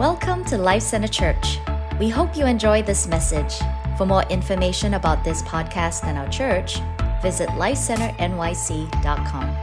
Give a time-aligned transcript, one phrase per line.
[0.00, 1.58] Welcome to Life Center Church.
[1.98, 3.58] We hope you enjoy this message.
[3.98, 6.80] For more information about this podcast and our church,
[7.20, 9.56] visit lifecenternyc.com.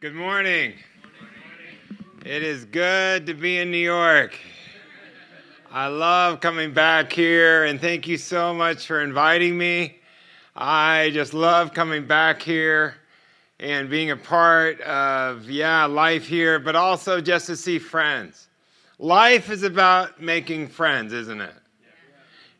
[0.00, 0.72] Good morning.
[2.24, 4.40] It is good to be in New York.
[5.70, 9.98] I love coming back here, and thank you so much for inviting me.
[10.56, 12.94] I just love coming back here
[13.60, 18.48] and being a part of, yeah, life here, but also just to see friends.
[18.98, 21.54] Life is about making friends, isn't it?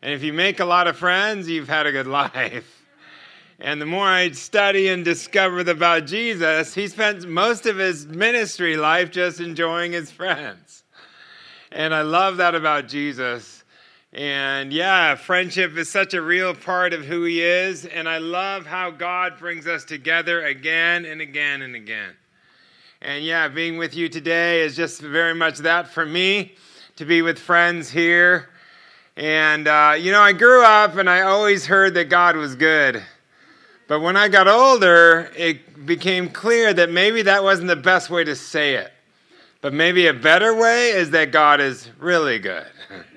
[0.03, 2.85] And if you make a lot of friends, you've had a good life.
[3.59, 8.77] And the more I study and discover about Jesus, he spent most of his ministry
[8.77, 10.83] life just enjoying his friends.
[11.71, 13.60] And I love that about Jesus.
[14.13, 17.85] And yeah, friendship is such a real part of who he is.
[17.85, 22.13] And I love how God brings us together again and again and again.
[23.01, 26.55] And yeah, being with you today is just very much that for me
[26.97, 28.49] to be with friends here.
[29.15, 33.01] And, uh, you know, I grew up and I always heard that God was good.
[33.87, 38.23] But when I got older, it became clear that maybe that wasn't the best way
[38.25, 38.91] to say it.
[39.61, 42.65] But maybe a better way is that God is really good.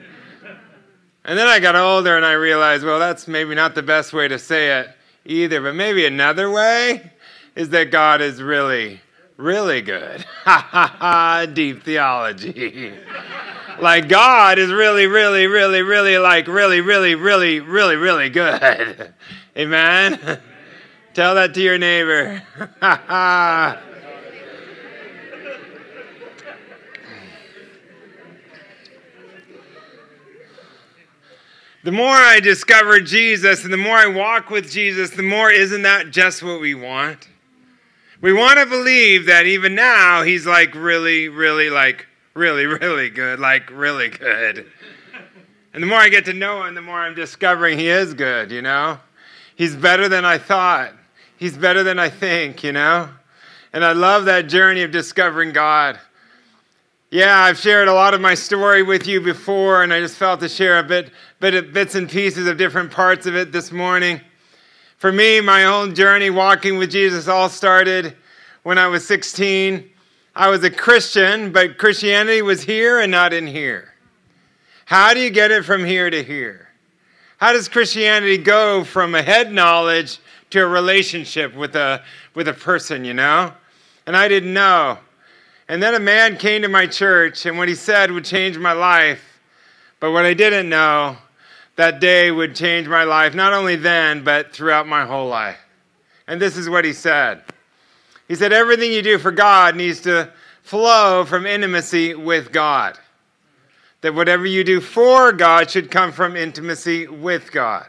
[1.24, 4.28] and then I got older and I realized, well, that's maybe not the best way
[4.28, 4.90] to say it
[5.24, 5.60] either.
[5.62, 7.12] But maybe another way
[7.56, 9.00] is that God is really,
[9.36, 10.24] really good.
[10.44, 12.92] Ha ha ha, deep theology.
[13.80, 19.14] like God is really, really, really, really, like really, really, really, really, really good.
[19.56, 20.40] Amen.
[21.14, 22.42] Tell that to your neighbor.
[31.84, 35.82] The more I discover Jesus and the more I walk with Jesus, the more isn't
[35.82, 37.28] that just what we want?
[38.22, 43.38] We want to believe that even now he's like really, really, like really, really good,
[43.38, 44.66] like really good.
[45.74, 48.50] And the more I get to know him, the more I'm discovering he is good,
[48.50, 48.98] you know?
[49.54, 50.92] He's better than I thought.
[51.36, 53.10] He's better than I think, you know?
[53.74, 56.00] And I love that journey of discovering God.
[57.10, 60.40] Yeah, I've shared a lot of my story with you before, and I just felt
[60.40, 61.12] to share a bit,
[61.50, 64.18] bit bits and pieces of different parts of it this morning.
[64.96, 68.16] For me, my own journey walking with Jesus all started
[68.62, 69.90] when I was 16.
[70.34, 73.92] I was a Christian, but Christianity was here and not in here.
[74.86, 76.70] How do you get it from here to here?
[77.36, 82.02] How does Christianity go from a head knowledge to a relationship with a,
[82.34, 83.52] with a person, you know?
[84.06, 84.96] And I didn't know.
[85.68, 88.72] And then a man came to my church, and what he said would change my
[88.72, 89.42] life.
[90.00, 91.18] But what I didn't know,
[91.76, 95.58] that day would change my life, not only then, but throughout my whole life.
[96.26, 97.42] And this is what he said
[98.28, 102.98] He said, Everything you do for God needs to flow from intimacy with God.
[104.00, 107.86] That whatever you do for God should come from intimacy with God.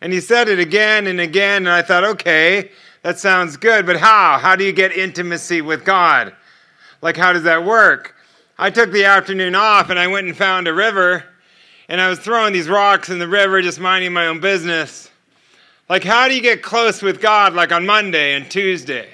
[0.00, 2.70] And he said it again and again, and I thought, okay,
[3.02, 4.38] that sounds good, but how?
[4.38, 6.34] How do you get intimacy with God?
[7.02, 8.14] Like, how does that work?
[8.58, 11.24] I took the afternoon off and I went and found a river,
[11.90, 15.10] and I was throwing these rocks in the river, just minding my own business.
[15.88, 19.08] Like, how do you get close with God, like on Monday and Tuesday?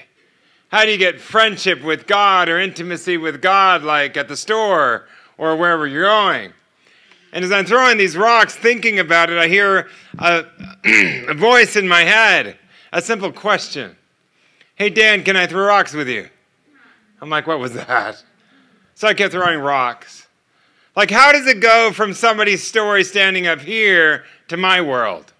[0.69, 5.07] How do you get friendship with God or intimacy with God, like at the store
[5.39, 6.53] or wherever you're going?
[7.33, 9.89] And as I'm throwing these rocks, thinking about it, I hear
[10.19, 10.45] a,
[11.29, 12.57] a voice in my head,
[12.93, 13.95] a simple question
[14.75, 16.29] Hey, Dan, can I throw rocks with you?
[17.21, 18.23] I'm like, What was that?
[18.93, 20.26] So I kept throwing rocks.
[20.97, 25.31] Like, how does it go from somebody's story standing up here to my world?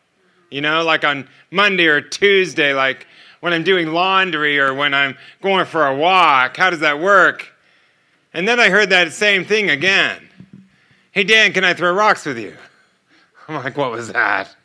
[0.51, 3.07] You know, like on Monday or Tuesday, like
[3.39, 6.57] when I'm doing laundry or when I'm going for a walk.
[6.57, 7.51] How does that work?
[8.35, 10.29] And then I heard that same thing again.
[11.11, 12.55] Hey, Dan, can I throw rocks with you?
[13.47, 14.55] I'm like, What was that?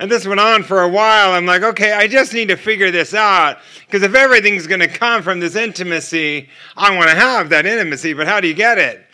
[0.00, 1.32] And this went on for a while.
[1.32, 3.58] I'm like, okay, I just need to figure this out.
[3.86, 8.14] Because if everything's going to come from this intimacy, I want to have that intimacy,
[8.14, 9.06] but how do you get it?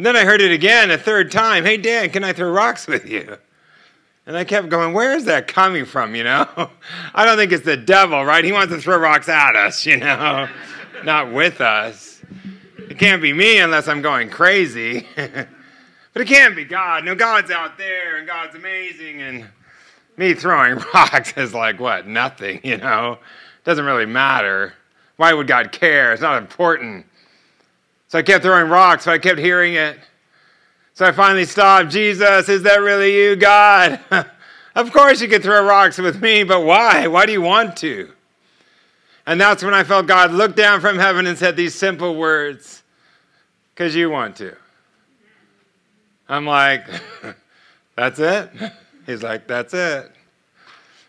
[0.00, 1.66] And then I heard it again a third time.
[1.66, 3.36] Hey, Dan, can I throw rocks with you?
[4.24, 6.48] And I kept going, where is that coming from, you know?
[7.14, 8.42] I don't think it's the devil, right?
[8.42, 10.48] He wants to throw rocks at us, you know,
[11.04, 12.22] not with us.
[12.78, 15.06] It can't be me unless I'm going crazy.
[16.12, 17.04] But it can't be God.
[17.04, 19.20] No, God's out there and God's amazing.
[19.20, 19.46] And
[20.16, 22.08] me throwing rocks is like, what?
[22.08, 23.18] Nothing, you know?
[23.64, 24.72] Doesn't really matter.
[25.18, 26.12] Why would God care?
[26.12, 27.06] It's not important.
[28.10, 29.96] So I kept throwing rocks, but I kept hearing it.
[30.94, 31.90] So I finally stopped.
[31.90, 34.00] Jesus, is that really you, God?
[34.74, 37.06] of course you could throw rocks with me, but why?
[37.06, 38.10] Why do you want to?
[39.26, 42.82] And that's when I felt God look down from heaven and said these simple words,
[43.72, 44.56] because you want to.
[46.28, 46.88] I'm like,
[47.94, 48.50] that's it?
[49.06, 50.10] He's like, that's it.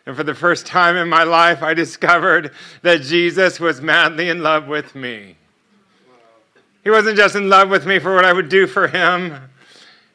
[0.05, 2.51] And for the first time in my life, I discovered
[2.83, 5.37] that Jesus was madly in love with me.
[6.83, 9.37] He wasn't just in love with me for what I would do for him.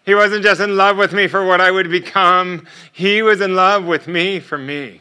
[0.04, 2.66] He wasn't just in love with me for what I would become.
[2.92, 5.00] He was in love with me for me.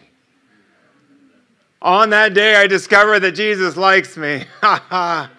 [1.82, 4.44] On that day, I discovered that Jesus likes me.
[4.62, 5.30] I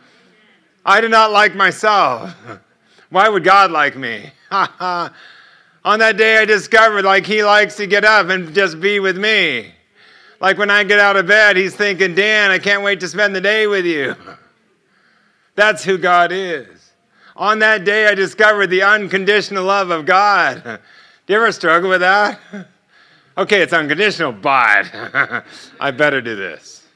[1.01, 2.33] do not like myself.
[3.11, 4.31] Why would God like me?
[4.51, 9.17] On that day, I discovered like He likes to get up and just be with
[9.17, 9.73] me.
[10.41, 13.35] Like when I get out of bed, He's thinking, Dan, I can't wait to spend
[13.35, 14.15] the day with you.
[15.57, 16.93] That's who God is.
[17.35, 20.63] On that day, I discovered the unconditional love of God.
[21.27, 22.39] Do you ever struggle with that?
[23.39, 24.91] Okay, it's unconditional, but
[25.79, 26.87] I better do this.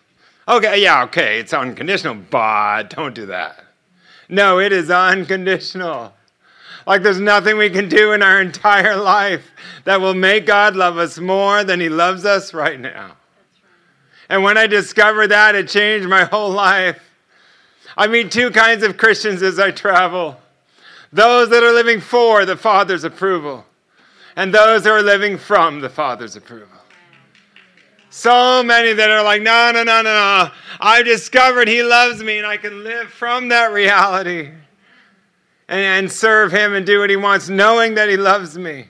[0.49, 3.63] Okay, yeah, okay, it's unconditional, but don't do that.
[4.31, 6.15] No, it is unconditional.
[6.87, 9.51] Like there's nothing we can do in our entire life
[9.85, 13.17] that will make God love us more than He loves us right now.
[14.31, 17.03] And when I discovered that, it changed my whole life.
[18.01, 20.41] I meet two kinds of Christians as I travel
[21.13, 23.67] those that are living for the Father's approval,
[24.37, 26.79] and those that are living from the Father's approval.
[28.09, 30.51] So many that are like, no, no, no, no, no.
[30.81, 34.47] I've discovered He loves me, and I can live from that reality
[35.69, 38.87] and, and serve Him and do what He wants, knowing that He loves me.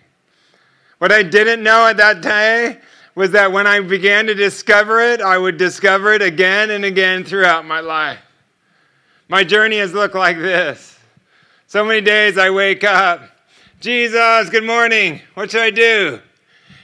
[0.99, 2.79] What I didn't know at that day
[3.17, 7.25] was that when I began to discover it, I would discover it again and again
[7.25, 8.21] throughout my life.
[9.31, 10.99] My journey has looked like this.
[11.69, 13.23] So many days I wake up,
[13.79, 15.21] Jesus, good morning.
[15.35, 16.19] What should I do?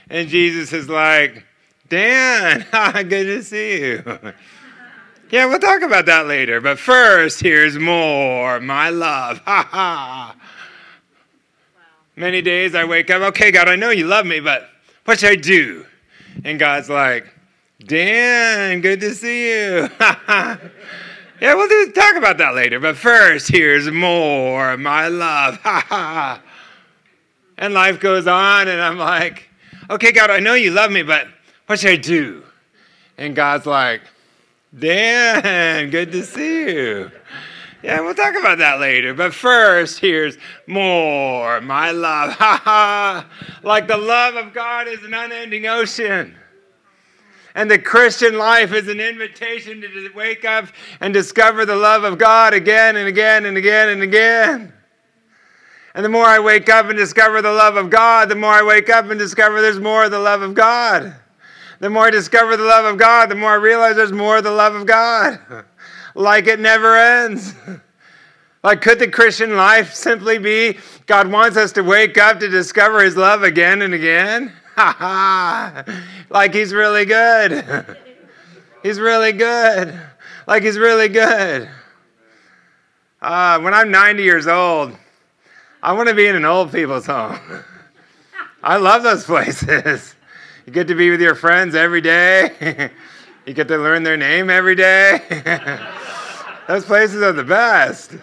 [0.09, 1.43] And Jesus is like,
[1.89, 2.65] Dan,
[3.09, 4.01] good to see you.
[5.29, 6.61] yeah, we'll talk about that later.
[6.61, 9.41] But first, here's more, my love.
[9.45, 10.35] Ha ha.
[12.15, 14.69] Many days I wake up, okay, God, I know you love me, but
[15.03, 15.85] what should I do?
[16.45, 17.27] And God's like,
[17.85, 19.89] Dan, good to see you.
[21.39, 22.79] Yeah, we'll do, talk about that later.
[22.79, 25.59] But first, here's more, my love.
[25.63, 26.41] Ha ha.
[27.59, 29.49] And life goes on, and I'm like,
[29.89, 31.27] okay, God, I know you love me, but
[31.65, 32.43] what should I do?
[33.17, 34.01] And God's like,
[34.77, 37.11] Dan, good to see you.
[37.83, 39.13] Yeah, we'll talk about that later.
[39.13, 42.33] But first, here's more, my love.
[42.37, 43.25] Ha ha.
[43.63, 46.35] Like the love of God is an unending ocean.
[47.57, 50.67] And the Christian life is an invitation to wake up
[51.01, 54.71] and discover the love of God again and again and again and again.
[55.95, 58.61] And the more I wake up and discover the love of God, the more I
[58.61, 61.15] wake up and discover there's more of the love of God.
[61.79, 64.43] The more I discover the love of God, the more I realize there's more of
[64.43, 65.39] the love of God.
[66.13, 67.55] like it never ends.
[68.63, 73.01] Like, could the Christian life simply be God wants us to wake up to discover
[73.01, 74.51] His love again and again?
[76.29, 77.97] like he's really good.
[78.83, 79.99] he's really good.
[80.45, 81.67] Like he's really good.
[83.19, 84.95] Uh, when I'm 90 years old,
[85.81, 87.39] I want to be in an old people's home.
[88.63, 90.13] I love those places.
[90.67, 92.91] You get to be with your friends every day.
[93.47, 95.23] you get to learn their name every day.
[96.67, 98.15] those places are the best.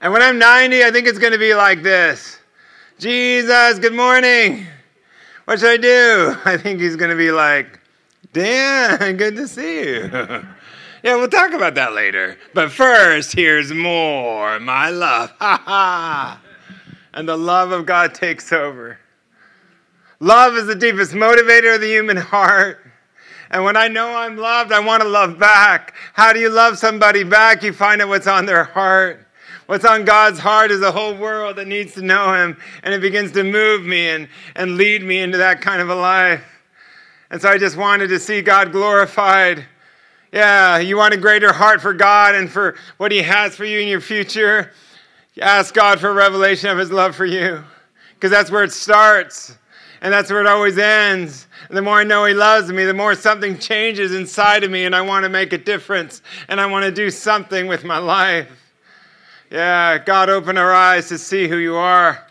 [0.00, 2.37] And when I'm 90, I think it's going to be like this.
[2.98, 4.66] Jesus, good morning.
[5.44, 6.36] What should I do?
[6.44, 7.78] I think he's going to be like,
[8.32, 10.10] Dan, good to see you.
[10.10, 12.36] yeah, we'll talk about that later.
[12.54, 15.30] But first, here's more, my love.
[15.38, 16.42] Ha ha.
[17.14, 18.98] And the love of God takes over.
[20.18, 22.84] Love is the deepest motivator of the human heart.
[23.50, 25.94] And when I know I'm loved, I want to love back.
[26.14, 27.62] How do you love somebody back?
[27.62, 29.27] You find out what's on their heart.
[29.68, 33.02] What's on God's heart is a whole world that needs to know Him, and it
[33.02, 36.42] begins to move me and, and lead me into that kind of a life.
[37.30, 39.66] And so I just wanted to see God glorified.
[40.32, 43.78] Yeah, you want a greater heart for God and for what He has for you
[43.78, 44.72] in your future?
[45.38, 47.62] Ask God for revelation of His love for you,
[48.14, 49.54] because that's where it starts.
[50.00, 51.46] And that's where it always ends.
[51.68, 54.86] And the more I know He loves me, the more something changes inside of me,
[54.86, 57.98] and I want to make a difference, and I want to do something with my
[57.98, 58.48] life.
[59.50, 62.22] Yeah, God, open our eyes to see who you are.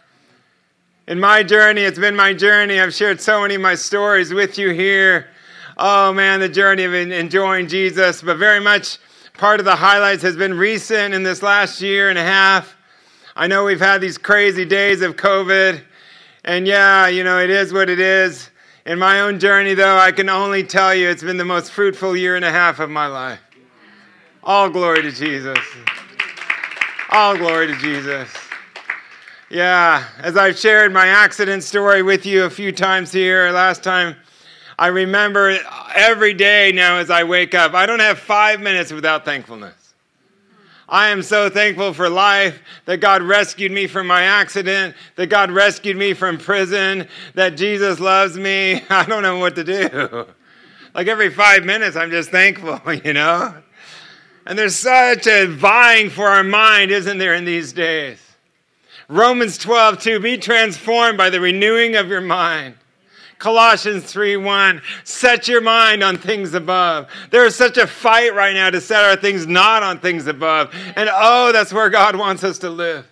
[1.07, 2.79] In my journey, it's been my journey.
[2.79, 5.27] I've shared so many of my stories with you here.
[5.77, 8.99] Oh man, the journey of enjoying Jesus, but very much
[9.33, 12.75] part of the highlights has been recent in this last year and a half.
[13.35, 15.81] I know we've had these crazy days of COVID,
[16.45, 18.51] and yeah, you know, it is what it is.
[18.85, 22.15] In my own journey, though, I can only tell you it's been the most fruitful
[22.15, 23.39] year and a half of my life.
[24.43, 25.57] All glory to Jesus.
[27.09, 28.29] All glory to Jesus.
[29.49, 34.17] Yeah, as I've shared my accident story with you a few times here, last time,
[34.77, 35.57] I remember
[35.95, 39.93] every day now as I wake up, I don't have five minutes without thankfulness.
[40.89, 45.49] I am so thankful for life, that God rescued me from my accident, that God
[45.49, 48.81] rescued me from prison, that Jesus loves me.
[48.89, 50.25] I don't know what to do.
[50.93, 53.53] Like every five minutes, I'm just thankful, you know?
[54.47, 58.17] And there's such a vying for our mind, isn't there, in these days?
[59.09, 62.75] Romans 12, 2, be transformed by the renewing of your mind.
[63.39, 67.09] Colossians 3, 1, set your mind on things above.
[67.29, 70.73] There is such a fight right now to set our things not on things above.
[70.95, 73.05] And oh, that's where God wants us to live.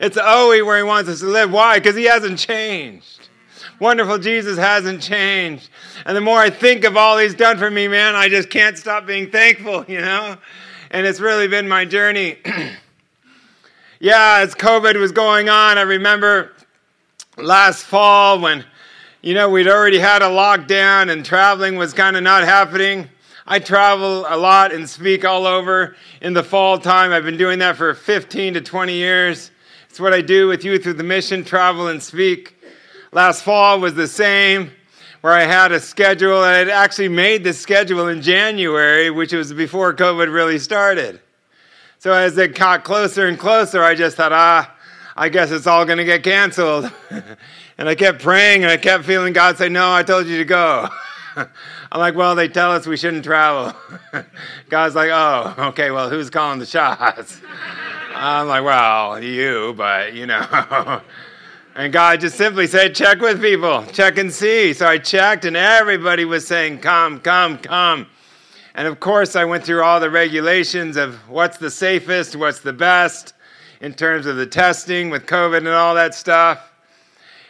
[0.00, 1.52] It's oh where he wants us to live.
[1.52, 1.78] Why?
[1.78, 3.23] Because he hasn't changed.
[3.80, 5.68] Wonderful Jesus hasn't changed.
[6.06, 8.78] And the more I think of all he's done for me, man, I just can't
[8.78, 10.36] stop being thankful, you know?
[10.90, 12.38] And it's really been my journey.
[14.00, 16.52] yeah, as COVID was going on, I remember
[17.36, 18.64] last fall when
[19.24, 23.08] you know, we'd already had a lockdown and traveling was kind of not happening.
[23.46, 27.10] I travel a lot and speak all over in the fall time.
[27.10, 29.50] I've been doing that for 15 to 20 years.
[29.88, 32.53] It's what I do with Youth with a Mission travel and speak.
[33.14, 34.72] Last fall was the same,
[35.20, 36.38] where I had a schedule.
[36.38, 41.20] I had actually made the schedule in January, which was before COVID really started.
[42.00, 44.74] So as it got closer and closer, I just thought, ah,
[45.16, 46.90] I guess it's all going to get canceled.
[47.76, 50.44] And I kept praying and I kept feeling God say, No, I told you to
[50.44, 50.88] go.
[51.36, 51.48] I'm
[51.92, 53.76] like, Well, they tell us we shouldn't travel.
[54.68, 57.40] God's like, Oh, okay, well, who's calling the shots?
[58.14, 61.00] I'm like, Well, you, but you know.
[61.74, 64.72] And God just simply said, Check with people, check and see.
[64.72, 68.06] So I checked, and everybody was saying, Come, come, come.
[68.74, 72.72] And of course, I went through all the regulations of what's the safest, what's the
[72.72, 73.34] best
[73.80, 76.72] in terms of the testing with COVID and all that stuff.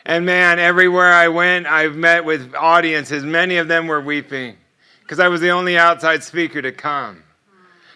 [0.06, 3.24] And man, everywhere I went, I've met with audiences.
[3.24, 4.56] Many of them were weeping
[5.00, 7.23] because I was the only outside speaker to come.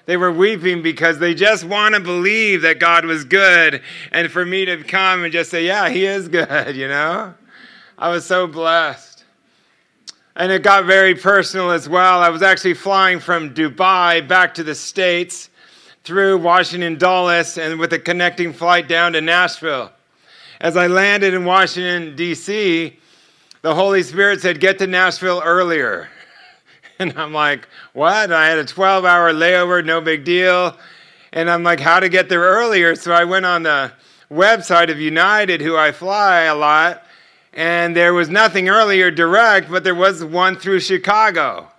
[0.08, 3.82] They were weeping because they just want to believe that God was good.
[4.10, 7.34] And for me to come and just say, yeah, he is good, you know?
[7.98, 9.24] I was so blessed.
[10.34, 12.22] And it got very personal as well.
[12.22, 15.50] I was actually flying from Dubai back to the States
[16.04, 19.92] through Washington Dulles and with a connecting flight down to Nashville
[20.58, 22.98] as I landed in Washington, D.C.,
[23.60, 26.08] the Holy Spirit said, Get to Nashville earlier.
[27.00, 28.32] And I'm like, What?
[28.32, 30.76] I had a 12 hour layover, no big deal.
[31.32, 32.96] And I'm like, How to get there earlier?
[32.96, 33.92] So I went on the
[34.30, 37.04] website of United, who I fly a lot,
[37.52, 41.68] and there was nothing earlier direct, but there was one through Chicago.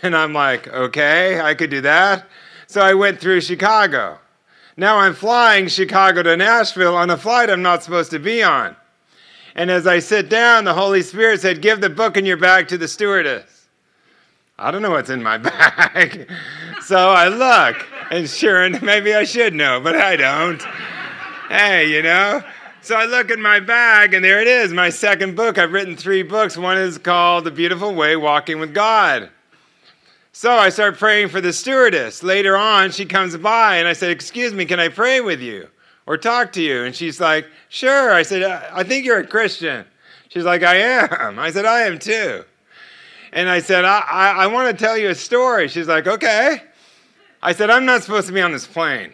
[0.00, 2.26] And I'm like, Okay, I could do that.
[2.68, 4.18] So I went through Chicago.
[4.76, 8.76] Now I'm flying Chicago to Nashville on a flight I'm not supposed to be on.
[9.56, 12.68] And as I sit down, the Holy Spirit said, Give the book in your bag
[12.68, 13.57] to the stewardess.
[14.58, 16.28] I don't know what's in my bag.
[16.82, 20.60] so I look, and sure, maybe I should know, but I don't.
[21.48, 22.42] hey, you know?
[22.80, 25.58] So I look in my bag, and there it is, my second book.
[25.58, 26.56] I've written three books.
[26.56, 29.30] One is called The Beautiful Way Walking with God.
[30.32, 32.22] So I start praying for the stewardess.
[32.22, 35.68] Later on, she comes by and I said, Excuse me, can I pray with you
[36.06, 36.84] or talk to you?
[36.84, 38.12] And she's like, Sure.
[38.12, 39.84] I said, I think you're a Christian.
[40.28, 41.38] She's like, I am.
[41.38, 42.44] I said, I am too.
[43.32, 45.68] And I said, I, I, I want to tell you a story.
[45.68, 46.62] She's like, Okay.
[47.40, 49.12] I said, I'm not supposed to be on this plane.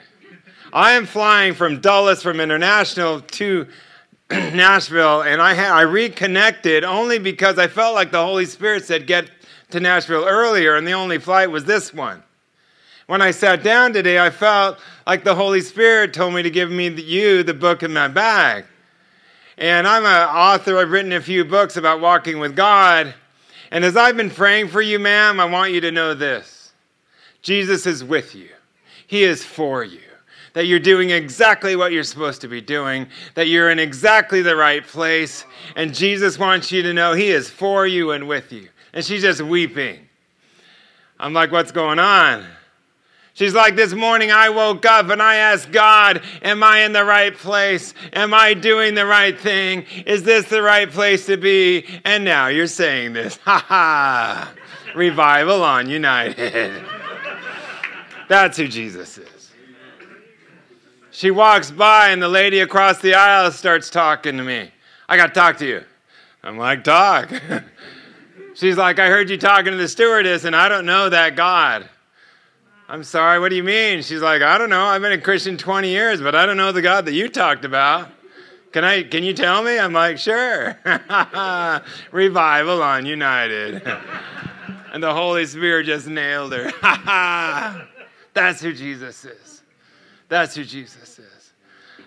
[0.72, 3.66] I am flying from Dulles, from International to
[4.30, 9.06] Nashville, and I, ha- I reconnected only because I felt like the Holy Spirit said,
[9.06, 9.30] Get
[9.70, 12.22] to Nashville earlier, and the only flight was this one.
[13.06, 16.70] When I sat down today, I felt like the Holy Spirit told me to give
[16.70, 18.64] me the, you the book in my bag.
[19.58, 23.14] And I'm an author, I've written a few books about walking with God.
[23.70, 26.72] And as I've been praying for you, ma'am, I want you to know this
[27.42, 28.50] Jesus is with you,
[29.06, 30.00] He is for you.
[30.52, 34.54] That you're doing exactly what you're supposed to be doing, that you're in exactly the
[34.54, 35.44] right place,
[35.74, 39.20] and Jesus wants you to know He is for you and with you and she's
[39.20, 40.08] just weeping.
[41.18, 42.46] I'm like, what's going on?
[43.34, 47.04] She's like, This morning I woke up and I asked God, Am I in the
[47.04, 47.92] right place?
[48.12, 49.84] Am I doing the right thing?
[50.06, 51.84] Is this the right place to be?
[52.04, 53.38] And now you're saying this.
[53.44, 54.54] Ha ha.
[54.94, 56.84] Revival on United.
[58.28, 59.50] That's who Jesus is.
[61.10, 64.70] She walks by and the lady across the aisle starts talking to me.
[65.08, 65.82] I got to talk to you.
[66.42, 67.30] I'm like, Talk.
[68.54, 71.88] She's like, I heard you talking to the stewardess, and I don't know that God.
[72.86, 74.02] I'm sorry, what do you mean?
[74.02, 74.84] She's like, I don't know.
[74.84, 77.64] I've been a Christian 20 years, but I don't know the God that you talked
[77.64, 78.10] about.
[78.72, 79.78] Can I can you tell me?
[79.78, 80.78] I'm like, sure.
[82.12, 83.82] Revival on United.
[84.92, 86.70] and the Holy Spirit just nailed her.
[88.34, 89.62] That's who Jesus is.
[90.28, 91.52] That's who Jesus is.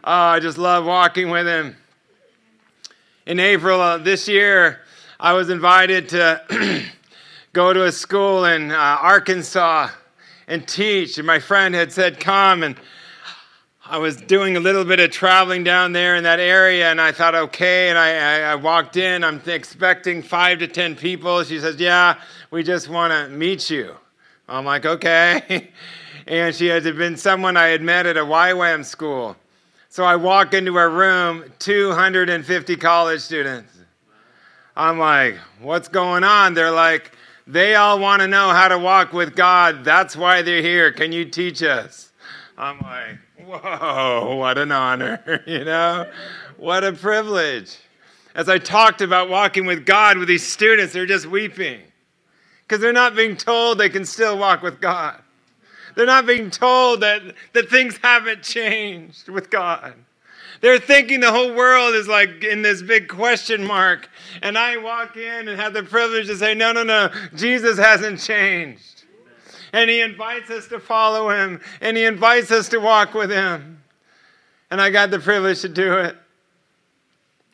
[0.03, 1.75] Oh, I just love walking with him.
[3.25, 4.81] In April of this year,
[5.19, 6.85] I was invited to
[7.53, 9.89] go to a school in uh, Arkansas
[10.47, 11.17] and teach.
[11.17, 12.63] And my friend had said, Come.
[12.63, 12.75] And
[13.85, 16.91] I was doing a little bit of traveling down there in that area.
[16.91, 17.89] And I thought, okay.
[17.89, 19.23] And I, I, I walked in.
[19.23, 21.43] I'm expecting five to 10 people.
[21.43, 22.19] She says, Yeah,
[22.51, 23.95] we just want to meet you.
[24.47, 25.69] I'm like, Okay.
[26.27, 29.35] and she had been someone I had met at a YWAM school.
[29.89, 33.73] So I walk into her room, 250 college students.
[34.75, 36.53] I'm like, what's going on?
[36.53, 37.16] They're like,
[37.47, 39.85] they all want to know how to walk with God.
[39.85, 40.91] That's why they're here.
[40.91, 42.11] Can you teach us?
[42.57, 46.11] I'm like, whoa, what an honor, you know?
[46.57, 47.77] What a privilege.
[48.35, 51.81] As I talked about walking with God with these students, they're just weeping
[52.61, 55.21] because they're not being told they can still walk with God.
[55.95, 57.21] They're not being told that,
[57.53, 59.93] that things haven't changed with God.
[60.61, 64.09] They're thinking the whole world is like in this big question mark.
[64.41, 68.19] And I walk in and have the privilege to say, no, no, no, Jesus hasn't
[68.19, 69.03] changed.
[69.73, 73.81] And he invites us to follow him, and he invites us to walk with him.
[74.71, 76.17] And I got the privilege to do it.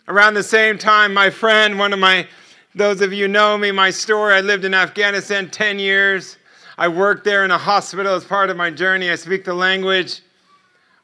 [0.08, 2.28] Around the same time, my friend, one of my,
[2.76, 6.38] those of you know me, my story, I lived in Afghanistan 10 years.
[6.78, 9.10] I worked there in a hospital as part of my journey.
[9.10, 10.22] I speak the language.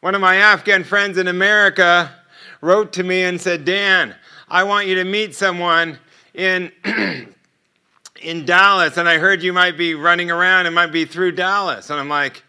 [0.02, 2.12] One of my Afghan friends in America
[2.62, 4.16] wrote to me and said, Dan,
[4.52, 6.00] I want you to meet someone
[6.34, 6.72] in,
[8.22, 11.92] in Dallas, and I heard you might be running around and might be through Dallas.
[11.92, 12.44] And I'm like,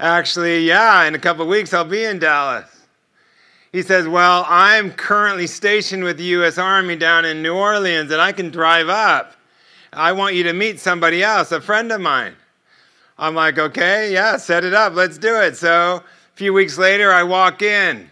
[0.00, 2.70] actually, yeah, in a couple weeks I'll be in Dallas.
[3.72, 6.56] He says, Well, I'm currently stationed with the U.S.
[6.56, 9.34] Army down in New Orleans, and I can drive up.
[9.92, 12.34] I want you to meet somebody else, a friend of mine.
[13.18, 15.56] I'm like, Okay, yeah, set it up, let's do it.
[15.56, 18.08] So a few weeks later, I walk in.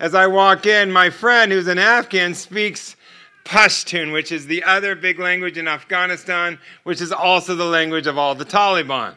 [0.00, 2.96] As I walk in, my friend, who's an Afghan, speaks
[3.44, 8.16] Pashtun, which is the other big language in Afghanistan, which is also the language of
[8.16, 9.14] all the Taliban.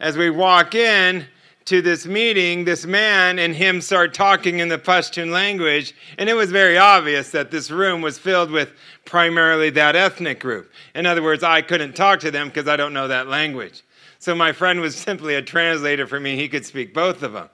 [0.00, 1.24] As we walk in
[1.66, 6.34] to this meeting, this man and him start talking in the Pashtun language, and it
[6.34, 8.72] was very obvious that this room was filled with
[9.04, 10.72] primarily that ethnic group.
[10.96, 13.84] In other words, I couldn't talk to them because I don't know that language.
[14.18, 16.34] So my friend was simply a translator for me.
[16.34, 17.50] He could speak both of them.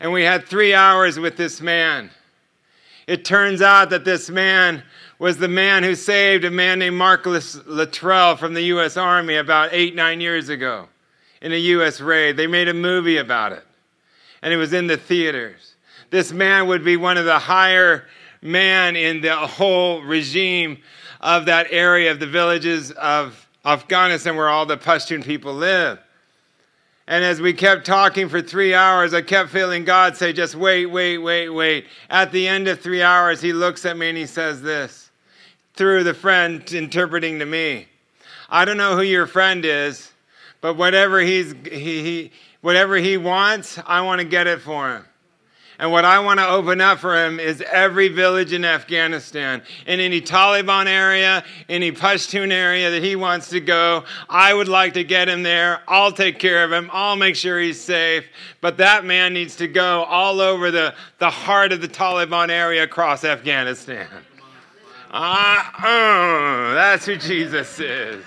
[0.00, 2.10] And we had three hours with this man.
[3.06, 4.82] It turns out that this man
[5.18, 8.96] was the man who saved a man named Marcus Luttrell from the U.S.
[8.96, 10.88] Army about eight, nine years ago
[11.40, 12.00] in a U.S.
[12.00, 12.36] raid.
[12.36, 13.64] They made a movie about it,
[14.42, 15.76] and it was in the theaters.
[16.10, 18.06] This man would be one of the higher
[18.42, 20.78] men in the whole regime
[21.20, 25.98] of that area of the villages of Afghanistan, where all the Pashtun people live.
[27.08, 30.86] And as we kept talking for three hours, I kept feeling God say, just wait,
[30.86, 31.86] wait, wait, wait.
[32.10, 35.10] At the end of three hours, he looks at me and he says this,
[35.74, 37.86] through the friend interpreting to me.
[38.50, 40.10] I don't know who your friend is,
[40.60, 45.04] but whatever, he's, he, he, whatever he wants, I want to get it for him.
[45.78, 50.00] And what I want to open up for him is every village in Afghanistan, in
[50.00, 54.04] any Taliban area, any Pashtun area that he wants to go.
[54.28, 55.82] I would like to get him there.
[55.86, 56.88] I'll take care of him.
[56.92, 58.24] I'll make sure he's safe.
[58.62, 62.82] But that man needs to go all over the, the heart of the Taliban area
[62.84, 64.06] across Afghanistan.
[65.12, 68.24] Ah, uh, that's who Jesus is.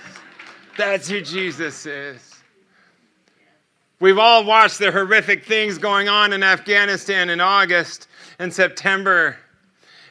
[0.76, 2.29] That's who Jesus is.
[4.00, 8.08] We've all watched the horrific things going on in Afghanistan in August
[8.38, 9.36] and September.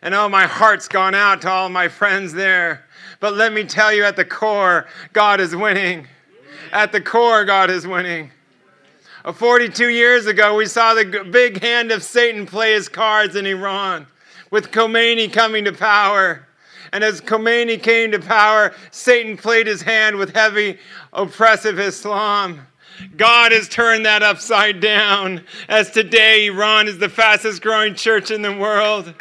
[0.03, 2.85] And oh, my heart's gone out to all my friends there.
[3.19, 6.07] But let me tell you, at the core, God is winning.
[6.71, 8.29] At the core, God is winning.
[9.25, 13.47] Uh, 42 years ago, we saw the big hand of Satan play his cards in
[13.47, 14.05] Iran
[14.51, 16.47] with Khomeini coming to power.
[16.93, 20.77] And as Khomeini came to power, Satan played his hand with heavy,
[21.11, 22.67] oppressive Islam.
[23.15, 28.41] God has turned that upside down as today Iran is the fastest growing church in
[28.41, 29.13] the world.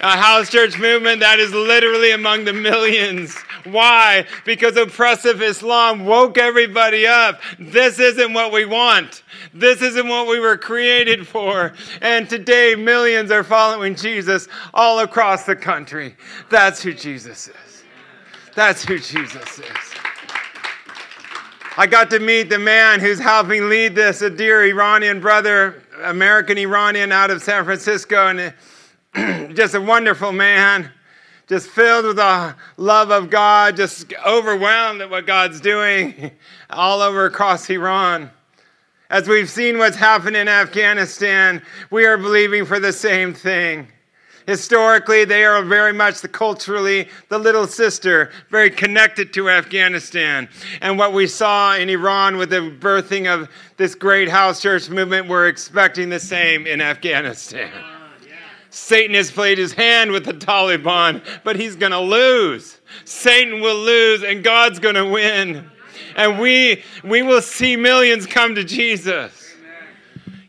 [0.00, 3.34] A house church movement that is literally among the millions.
[3.64, 4.26] Why?
[4.44, 7.40] Because oppressive Islam woke everybody up.
[7.58, 9.22] This isn't what we want.
[9.54, 11.72] This isn't what we were created for.
[12.02, 16.14] And today, millions are following Jesus all across the country.
[16.50, 17.84] That's who Jesus is.
[18.54, 19.95] That's who Jesus is.
[21.78, 26.56] I got to meet the man who's helping lead this, a dear Iranian brother, American
[26.56, 28.28] Iranian out of San Francisco,
[29.14, 30.90] and just a wonderful man,
[31.46, 36.30] just filled with the love of God, just overwhelmed at what God's doing
[36.70, 38.30] all over across Iran.
[39.10, 41.60] As we've seen what's happened in Afghanistan,
[41.90, 43.86] we are believing for the same thing.
[44.46, 50.48] Historically, they are very much the culturally the little sister, very connected to Afghanistan.
[50.80, 55.28] And what we saw in Iran with the birthing of this great house church movement,
[55.28, 57.70] we're expecting the same in Afghanistan.
[58.70, 62.78] Satan has played his hand with the Taliban, but he's going to lose.
[63.04, 65.70] Satan will lose, and God's going to win.
[66.14, 69.45] And we, we will see millions come to Jesus.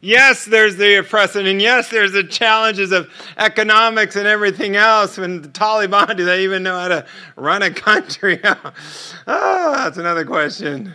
[0.08, 5.17] Yes, there's the oppression, and yes, there's the challenges of economics and everything else.
[5.17, 8.39] When the Taliban, do they even know how to run a country?
[8.46, 8.72] oh,
[9.28, 10.93] that's another question.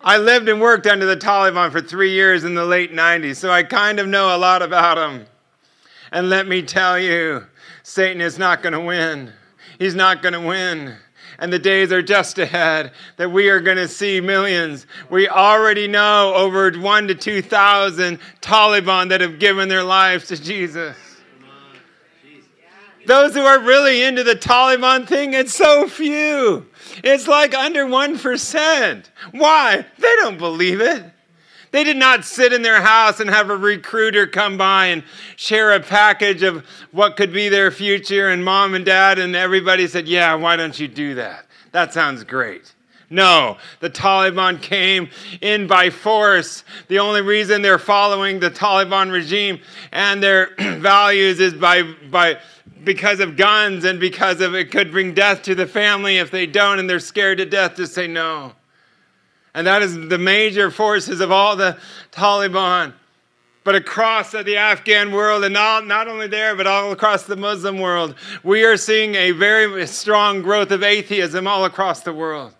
[0.00, 3.50] I lived and worked under the Taliban for three years in the late 90s, so
[3.50, 5.26] I kind of know a lot about them.
[6.10, 7.44] And let me tell you,
[7.82, 9.34] Satan is not going to win.
[9.78, 10.96] He's not going to win
[11.38, 14.86] and the days are just ahead that we are going to see millions.
[15.08, 20.96] We already know over one to 2,000 Taliban that have given their lives to Jesus.
[23.06, 26.66] Those who are really into the Taliban thing, it's so few.
[27.02, 29.04] It's like under 1%.
[29.30, 29.86] Why?
[29.96, 31.04] They don't believe it.
[31.70, 35.02] They did not sit in their house and have a recruiter come by and
[35.36, 39.86] share a package of what could be their future, and mom and dad and everybody
[39.86, 41.46] said, Yeah, why don't you do that?
[41.72, 42.74] That sounds great.
[43.10, 45.08] No, the Taliban came
[45.40, 46.64] in by force.
[46.88, 49.60] The only reason they're following the Taliban regime
[49.92, 52.38] and their values is by, by,
[52.84, 56.46] because of guns and because of it could bring death to the family if they
[56.46, 58.52] don't, and they're scared to death to say no.
[59.54, 61.78] And that is the major forces of all the
[62.12, 62.92] Taliban.
[63.64, 67.78] But across the Afghan world, and not, not only there, but all across the Muslim
[67.78, 72.54] world, we are seeing a very strong growth of atheism all across the world.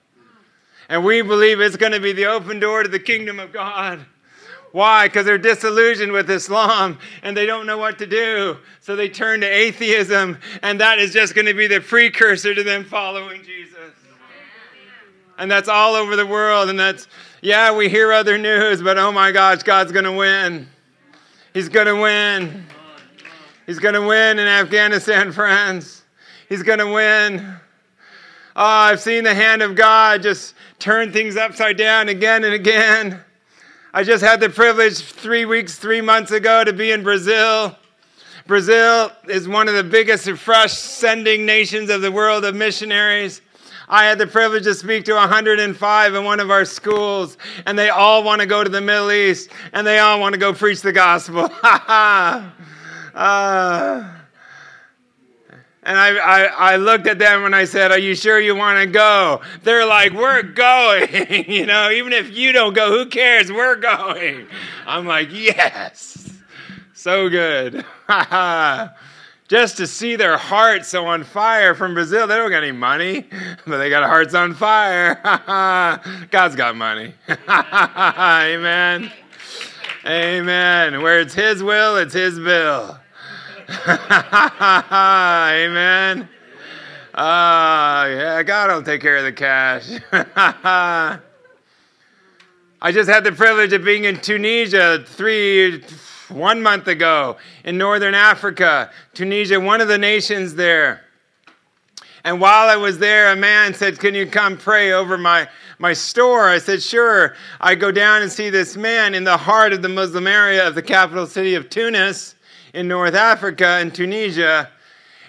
[0.88, 4.00] And we believe it's going to be the open door to the kingdom of God.
[4.72, 5.06] Why?
[5.06, 8.58] Because they're disillusioned with Islam and they don't know what to do.
[8.80, 12.62] So they turn to atheism, and that is just going to be the precursor to
[12.62, 13.94] them following Jesus
[15.38, 16.68] and that's all over the world.
[16.68, 17.06] And that's,
[17.40, 20.68] yeah, we hear other news, but oh my gosh, God's going to win.
[21.54, 22.66] He's going to win.
[23.66, 26.02] He's going to win in Afghanistan, friends.
[26.48, 27.56] He's going to win.
[28.56, 33.20] Oh, I've seen the hand of God just turn things upside down again and again.
[33.94, 37.76] I just had the privilege three weeks, three months ago to be in Brazil.
[38.46, 43.42] Brazil is one of the biggest and fresh sending nations of the world of missionaries.
[43.88, 47.88] I had the privilege to speak to 105 in one of our schools, and they
[47.88, 50.82] all want to go to the Middle East, and they all want to go preach
[50.82, 51.50] the gospel.
[51.62, 52.50] uh,
[55.84, 58.78] and I, I, I, looked at them and I said, Are you sure you want
[58.78, 59.40] to go?
[59.62, 61.08] They're like, We're going.
[61.48, 63.50] you know, even if you don't go, who cares?
[63.50, 64.46] We're going.
[64.86, 66.30] I'm like, Yes.
[66.92, 67.86] So good.
[69.48, 72.26] just to see their hearts so on fire from Brazil.
[72.26, 73.26] They don't got any money,
[73.66, 75.18] but they got hearts on fire.
[76.30, 77.14] God's got money.
[77.48, 79.10] Amen.
[80.06, 81.02] Amen.
[81.02, 82.98] Where it's His will, it's His bill.
[84.90, 86.28] Amen.
[87.14, 89.88] Uh, yeah, God will take care of the cash.
[92.80, 95.82] I just had the privilege of being in Tunisia three,
[96.30, 101.02] one month ago in northern Africa, Tunisia, one of the nations there.
[102.24, 105.92] And while I was there, a man said, Can you come pray over my, my
[105.92, 106.48] store?
[106.48, 107.34] I said, Sure.
[107.60, 110.74] I go down and see this man in the heart of the Muslim area of
[110.74, 112.34] the capital city of Tunis
[112.74, 114.68] in North Africa, in Tunisia.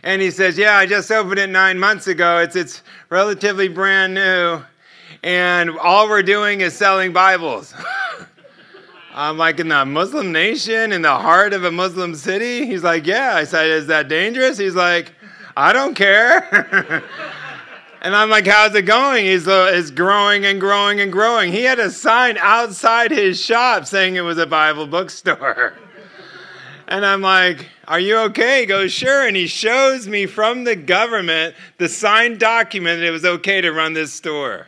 [0.03, 2.39] And he says, Yeah, I just opened it nine months ago.
[2.39, 4.61] It's, it's relatively brand new.
[5.23, 7.73] And all we're doing is selling Bibles.
[9.13, 12.65] I'm like, in the Muslim nation, in the heart of a Muslim city?
[12.65, 13.35] He's like, yeah.
[13.35, 14.57] I said, is that dangerous?
[14.57, 15.13] He's like,
[15.57, 17.03] I don't care.
[18.01, 19.25] and I'm like, how's it going?
[19.25, 21.51] He's uh, it's growing and growing and growing.
[21.51, 25.73] He had a sign outside his shop saying it was a Bible bookstore.
[26.87, 28.61] and I'm like, are you okay?
[28.61, 29.27] He goes, sure.
[29.27, 33.71] And he shows me from the government the signed document that it was okay to
[33.71, 34.67] run this store.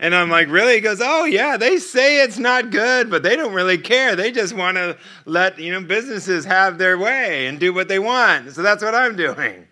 [0.00, 0.74] And I'm like, really?
[0.74, 4.16] He goes, oh, yeah, they say it's not good, but they don't really care.
[4.16, 7.98] They just want to let, you know, businesses have their way and do what they
[7.98, 8.52] want.
[8.52, 9.66] So that's what I'm doing.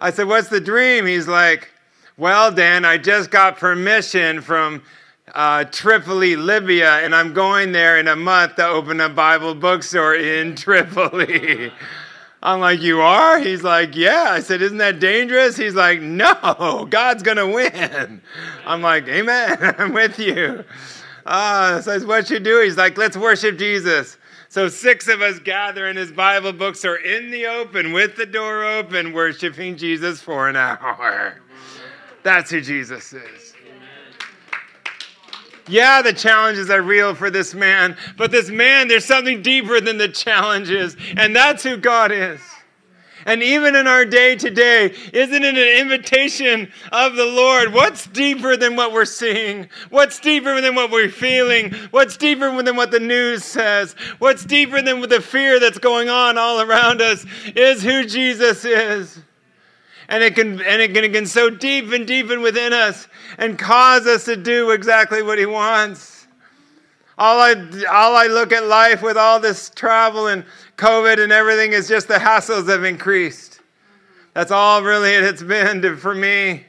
[0.00, 1.06] I said, what's the dream?
[1.06, 1.70] He's like,
[2.16, 4.82] Well, Dan, I just got permission from
[5.34, 10.14] uh, Tripoli, Libya, and I'm going there in a month to open a Bible bookstore
[10.14, 11.72] in Tripoli.
[12.42, 13.38] I'm like, You are?
[13.38, 14.26] He's like, Yeah.
[14.30, 15.56] I said, Isn't that dangerous?
[15.56, 18.20] He's like, No, God's going to win.
[18.66, 19.74] I'm like, Amen.
[19.78, 20.64] I'm with you.
[21.24, 22.60] Ah, says, What you do?
[22.62, 24.18] He's like, Let's worship Jesus.
[24.48, 28.26] So six of us gather in his Bible books are in the open with the
[28.26, 31.40] door open, worshiping Jesus for an hour.
[32.22, 33.51] That's who Jesus is.
[35.72, 39.96] Yeah, the challenges are real for this man, but this man, there's something deeper than
[39.96, 42.42] the challenges, and that's who God is.
[43.24, 47.72] And even in our day today, isn't it an invitation of the Lord?
[47.72, 49.66] What's deeper than what we're seeing?
[49.88, 51.72] What's deeper than what we're feeling?
[51.90, 53.94] What's deeper than what the news says?
[54.18, 57.24] What's deeper than the fear that's going on all around us
[57.56, 59.22] is who Jesus is
[60.12, 63.58] and it can and it can, it can so deep and deepen within us and
[63.58, 66.26] cause us to do exactly what he wants.
[67.16, 67.52] All I
[67.90, 70.44] all I look at life with all this travel and
[70.76, 73.60] COVID and everything is just the hassles have increased.
[74.34, 76.64] That's all really it's been to, for me.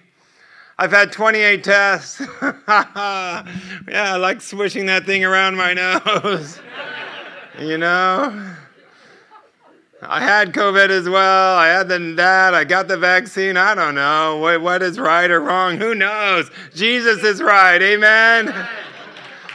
[0.80, 2.22] I've had 28 tests.
[2.42, 3.44] yeah,
[3.88, 5.74] I like swishing that thing around my
[6.24, 6.60] nose.
[7.60, 8.56] you know?
[10.08, 11.58] I had COVID as well.
[11.58, 12.54] I had the, that.
[12.54, 13.58] I got the vaccine.
[13.58, 14.38] I don't know.
[14.38, 15.78] What, what is right or wrong?
[15.78, 16.50] Who knows?
[16.74, 17.82] Jesus is right.
[17.82, 18.54] Amen.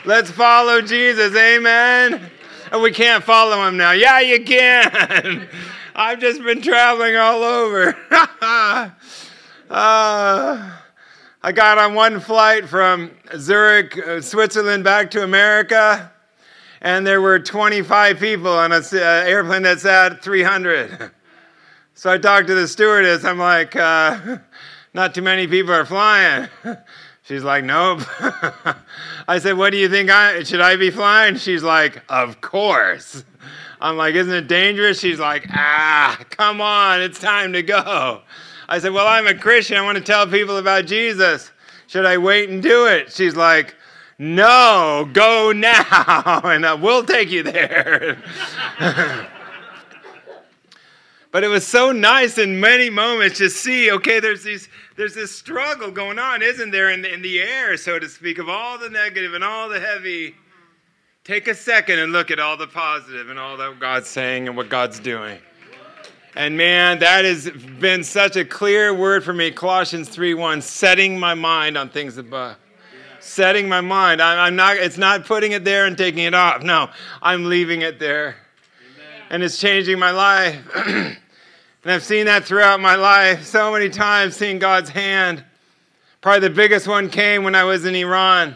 [0.05, 1.35] Let's follow Jesus.
[1.37, 2.31] Amen.
[2.73, 3.93] And we can't follow him now.
[3.93, 5.49] Yeah, you can.
[5.95, 7.97] I've just been traveling all over.
[8.11, 8.91] uh,
[9.71, 16.13] I got on one flight from Zurich, uh, Switzerland, back to America
[16.81, 21.11] and there were 25 people on an uh, airplane that's at 300.
[21.95, 23.25] So I talked to the stewardess.
[23.25, 24.39] I'm like, uh,
[24.95, 26.49] not too many people are flying.
[27.25, 28.03] She's like, nope.
[29.27, 30.09] I said, what do you think?
[30.09, 31.35] I should I be flying?
[31.35, 33.25] She's like, of course.
[33.81, 35.01] I'm like, isn't it dangerous?
[35.01, 38.23] She's like, ah, come on, it's time to go.
[38.69, 39.77] I said, well, I'm a Christian.
[39.77, 41.51] I want to tell people about Jesus.
[41.89, 43.13] Should I wait and do it?
[43.13, 43.75] She's like,
[44.19, 48.19] no, go now, and uh, we'll take you there.
[51.31, 55.37] but it was so nice in many moments to see okay there's these there's this
[55.37, 58.79] struggle going on isn't there in the, in the air so to speak of all
[58.79, 60.35] the negative and all the heavy.
[61.23, 64.57] Take a second and look at all the positive and all that god's saying and
[64.57, 65.39] what god's doing.
[66.35, 71.21] And man that has been such a clear word for me colossians 3 1 setting
[71.21, 72.57] my mind on things above
[73.21, 74.21] setting my mind.
[74.21, 76.63] I'm, I'm, not, it's not putting it there and taking it off.
[76.63, 76.89] No,
[77.23, 78.37] I'm leaving it there.
[78.95, 79.23] Amen.
[79.31, 80.59] And it's changing my life.
[80.87, 81.17] and
[81.85, 85.45] I've seen that throughout my life so many times, seeing God's hand.
[86.21, 88.55] Probably the biggest one came when I was in Iran.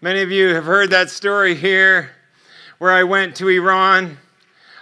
[0.00, 2.10] Many of you have heard that story here,
[2.78, 4.16] where I went to Iran.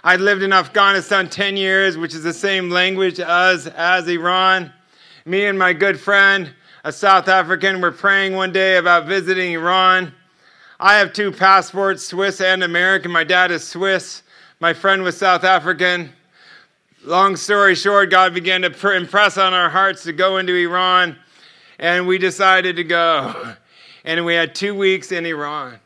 [0.03, 4.71] I'd lived in Afghanistan 10 years, which is the same language as, as Iran.
[5.25, 10.13] Me and my good friend, a South African, were praying one day about visiting Iran.
[10.79, 13.11] I have two passports, Swiss and American.
[13.11, 14.23] My dad is Swiss.
[14.59, 16.11] My friend was South African.
[17.03, 21.17] Long story short, God began to impress on our hearts to go into Iran,
[21.79, 23.55] and we decided to go.
[24.05, 25.77] And we had two weeks in Iran.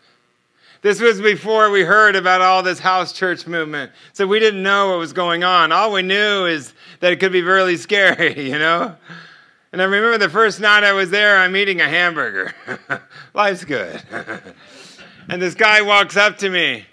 [0.83, 3.91] This was before we heard about all this house church movement.
[4.13, 5.71] So we didn't know what was going on.
[5.71, 8.95] All we knew is that it could be really scary, you know?
[9.73, 12.53] And I remember the first night I was there, I'm eating a hamburger.
[13.33, 13.99] Life's good.
[15.29, 16.85] and this guy walks up to me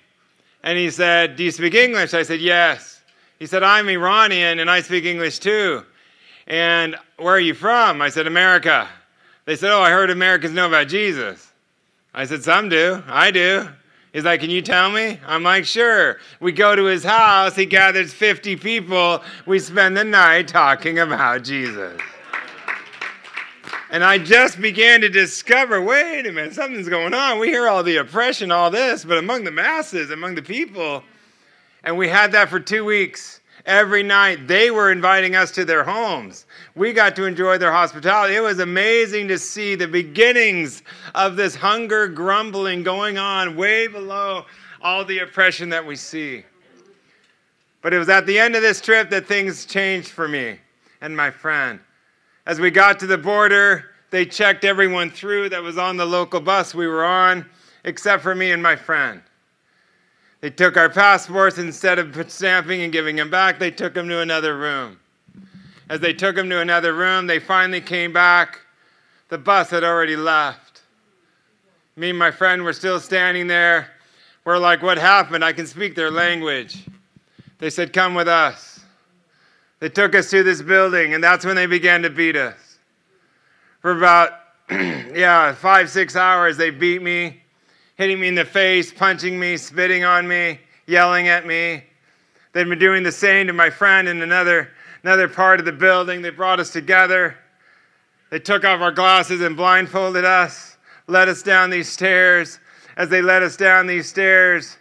[0.63, 2.15] and he said, Do you speak English?
[2.15, 3.03] I said, Yes.
[3.39, 5.85] He said, I'm Iranian and I speak English too.
[6.47, 8.01] And where are you from?
[8.01, 8.89] I said, America.
[9.45, 11.53] They said, Oh, I heard Americans know about Jesus.
[12.15, 13.03] I said, Some do.
[13.07, 13.69] I do.
[14.15, 15.21] He's like, Can you tell me?
[15.27, 16.17] I'm like, Sure.
[16.41, 17.57] We go to his house.
[17.57, 19.23] He gathers 50 people.
[19.45, 22.01] We spend the night talking about Jesus.
[23.91, 27.41] And I just began to discover wait a minute, something's going on.
[27.41, 31.03] We hear all the oppression, all this, but among the masses, among the people,
[31.83, 33.41] and we had that for two weeks.
[33.67, 36.47] Every night, they were inviting us to their homes.
[36.75, 38.35] We got to enjoy their hospitality.
[38.35, 40.83] It was amazing to see the beginnings
[41.15, 44.47] of this hunger grumbling going on way below
[44.81, 46.45] all the oppression that we see.
[47.83, 50.59] But it was at the end of this trip that things changed for me
[51.01, 51.81] and my friend.
[52.47, 56.41] As we got to the border, they checked everyone through that was on the local
[56.41, 57.47] bus we were on,
[57.85, 59.23] except for me and my friend.
[60.41, 64.21] They took our passports instead of stamping and giving them back, they took them to
[64.21, 64.99] another room.
[65.91, 68.61] As they took them to another room, they finally came back
[69.29, 70.83] The bus had already left.
[71.97, 73.89] Me and my friend were still standing there.
[74.45, 75.45] We're like, What happened?
[75.45, 76.85] I can speak their language.
[77.59, 78.80] They said, Come with us.
[79.81, 82.79] They took us to this building, and that's when they began to beat us.
[83.81, 84.33] For about,
[84.71, 87.43] yeah, five, six hours, they beat me,
[87.97, 91.85] hitting me in the face, punching me, spitting on me, yelling at me.
[92.53, 94.71] They'd been doing the same to my friend in another,
[95.03, 96.21] another part of the building.
[96.21, 97.37] They brought us together.
[98.31, 102.59] They took off our glasses and blindfolded us, led us down these stairs.
[102.97, 104.77] As they led us down these stairs,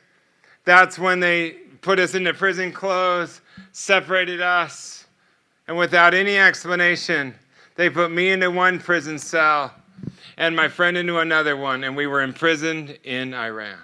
[0.65, 3.39] that's when they put us into prison clothes,
[3.71, 5.05] separated us,
[5.67, 7.33] and without any explanation,
[7.75, 9.73] they put me into one prison cell
[10.37, 13.77] and my friend into another one, and we were imprisoned in Iran.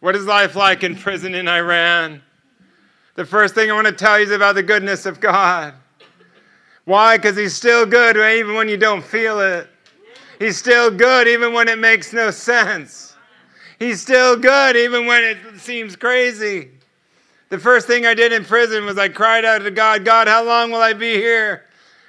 [0.00, 2.22] What is life like in prison in Iran?
[3.14, 5.74] The first thing I want to tell you is about the goodness of God.
[6.84, 7.16] Why?
[7.16, 9.68] Because He's still good even when you don't feel it.
[10.38, 13.14] He's still good even when it makes no sense.
[13.78, 16.70] He's still good even when it seems crazy.
[17.52, 20.42] The first thing I did in prison was I cried out to God, God, how
[20.42, 21.64] long will I be here?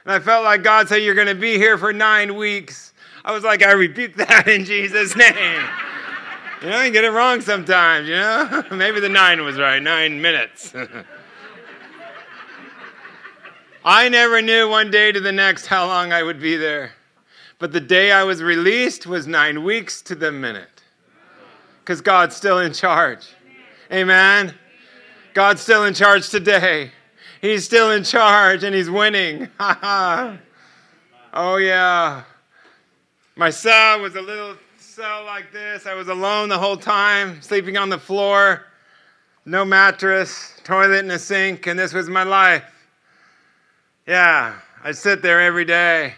[0.05, 2.93] And I felt like God said, You're going to be here for nine weeks.
[3.25, 5.61] I was like, I rebuke that in Jesus' name.
[6.61, 8.63] You know, you get it wrong sometimes, you know?
[8.71, 10.73] Maybe the nine was right, nine minutes.
[13.83, 16.93] I never knew one day to the next how long I would be there.
[17.59, 20.83] But the day I was released was nine weeks to the minute.
[21.81, 23.27] Because God's still in charge.
[23.91, 24.53] Amen.
[25.33, 26.91] God's still in charge today.
[27.41, 29.49] He's still in charge and he's winning.
[29.59, 30.37] oh,
[31.33, 32.23] yeah.
[33.35, 35.87] My cell was a little cell like this.
[35.87, 38.65] I was alone the whole time, sleeping on the floor,
[39.45, 42.63] no mattress, toilet and a sink, and this was my life.
[44.05, 46.13] Yeah, I'd sit there every day.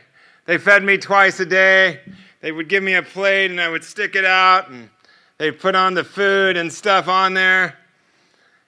[0.46, 2.02] They fed me twice a day.
[2.42, 4.90] They would give me a plate and I would stick it out and
[5.38, 7.78] they put on the food and stuff on there.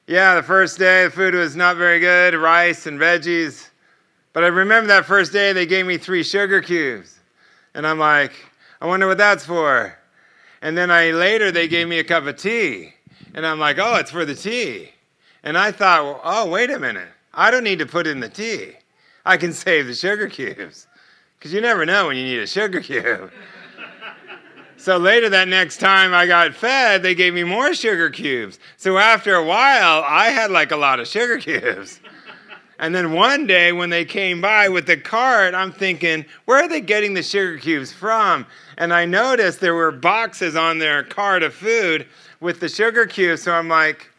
[0.07, 3.67] Yeah, the first day the food was not very good rice and veggies.
[4.31, 7.19] But I remember that first day they gave me three sugar cubes.
[7.73, 8.31] And I'm like,
[8.79, 9.97] I wonder what that's for.
[10.61, 12.93] And then I later they gave me a cup of tea.
[13.33, 14.91] And I'm like, oh, it's for the tea.
[15.43, 17.09] And I thought, well, oh, wait a minute.
[17.33, 18.75] I don't need to put in the tea.
[19.25, 20.87] I can save the sugar cubes.
[21.37, 23.29] Because you never know when you need a sugar cube.
[24.77, 28.59] So later that next time I got fed, they gave me more sugar cubes.
[28.77, 31.99] So after a while, I had like a lot of sugar cubes.
[32.79, 36.67] And then one day when they came by with the cart, I'm thinking, where are
[36.67, 38.45] they getting the sugar cubes from?
[38.77, 42.05] And I noticed there were boxes on their cart of food
[42.39, 43.41] with the sugar cubes.
[43.41, 44.11] So I'm like,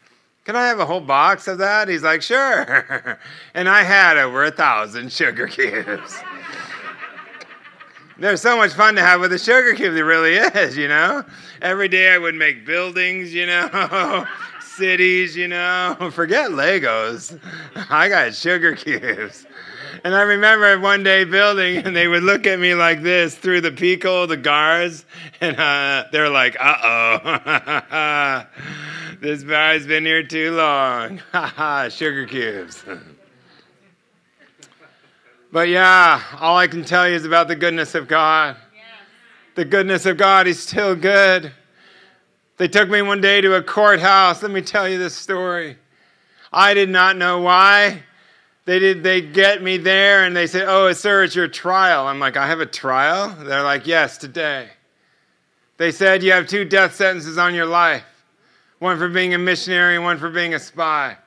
[0.43, 1.87] can I have a whole box of that?
[1.87, 3.17] He's like, sure.
[3.53, 6.19] and I had over a thousand sugar cubes.
[8.19, 9.95] They're so much fun to have with a sugar cube.
[9.95, 11.23] It really is, you know.
[11.61, 14.25] Every day I would make buildings, you know,
[14.61, 16.09] cities, you know.
[16.11, 17.39] Forget Legos.
[17.89, 19.45] I got sugar cubes.
[20.03, 23.61] And I remember one day building, and they would look at me like this through
[23.61, 25.05] the Pico, the guards,
[25.41, 26.77] and uh, they're like, uh
[27.91, 28.45] oh,
[29.21, 31.21] this guy's been here too long.
[31.89, 32.83] sugar cubes.
[35.51, 38.55] But yeah, all I can tell you is about the goodness of God.
[39.55, 41.51] The goodness of God, He's still good.
[42.57, 44.43] They took me one day to a courthouse.
[44.43, 45.77] Let me tell you this story.
[46.51, 48.03] I did not know why.
[48.65, 52.05] They did they get me there and they said, Oh, sir, it's your trial.
[52.05, 53.35] I'm like, I have a trial?
[53.39, 54.69] They're like, Yes, today.
[55.77, 58.03] They said you have two death sentences on your life.
[58.79, 61.17] One for being a missionary, one for being a spy.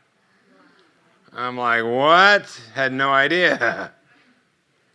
[1.32, 2.60] I'm like, what?
[2.74, 3.92] Had no idea.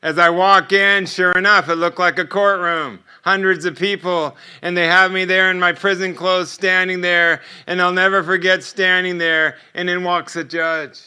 [0.03, 2.99] As I walk in, sure enough, it looked like a courtroom.
[3.23, 7.81] Hundreds of people, and they have me there in my prison clothes standing there, and
[7.81, 11.01] I'll never forget standing there, and in walks a judge.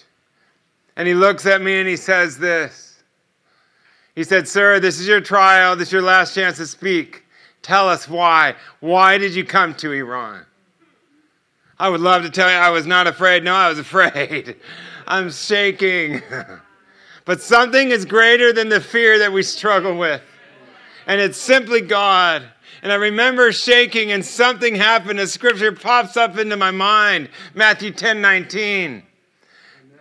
[0.97, 3.03] And he looks at me and he says this.
[4.15, 5.77] He said, Sir, this is your trial.
[5.77, 7.25] This is your last chance to speak.
[7.63, 8.55] Tell us why.
[8.81, 10.45] Why did you come to Iran?
[11.79, 13.45] I would love to tell you I was not afraid.
[13.45, 14.57] No, I was afraid.
[15.07, 16.21] I'm shaking.
[17.31, 20.21] But something is greater than the fear that we struggle with.
[21.07, 22.43] And it's simply God.
[22.83, 25.21] And I remember shaking, and something happened.
[25.21, 29.05] A scripture pops up into my mind Matthew 10 19.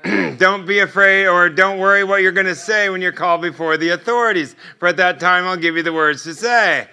[0.39, 3.77] don't be afraid or don't worry what you're going to say when you're called before
[3.77, 4.55] the authorities.
[4.79, 6.87] For at that time, I'll give you the words to say.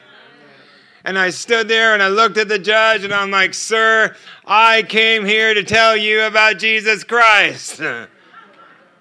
[1.07, 4.14] And I stood there and I looked at the judge and I'm like, Sir,
[4.45, 7.80] I came here to tell you about Jesus Christ.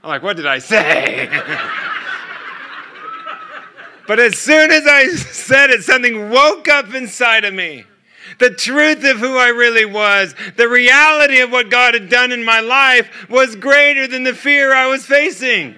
[0.06, 1.28] I'm like, what did I say?
[4.08, 7.86] But as soon as I said it, something woke up inside of me.
[8.38, 12.46] The truth of who I really was, the reality of what God had done in
[12.46, 15.74] my life was greater than the fear I was facing.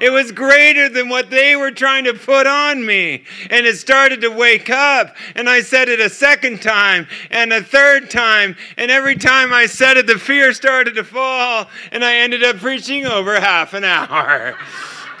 [0.00, 3.24] It was greater than what they were trying to put on me.
[3.50, 5.16] And it started to wake up.
[5.34, 8.56] And I said it a second time and a third time.
[8.76, 11.68] And every time I said it, the fear started to fall.
[11.92, 14.56] And I ended up preaching over half an hour.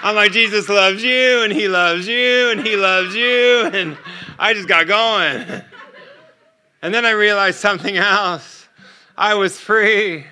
[0.00, 3.66] I'm like, Jesus loves you, and He loves you, and He loves you.
[3.72, 3.98] And
[4.38, 5.44] I just got going.
[6.82, 8.68] And then I realized something else.
[9.16, 10.24] I was free.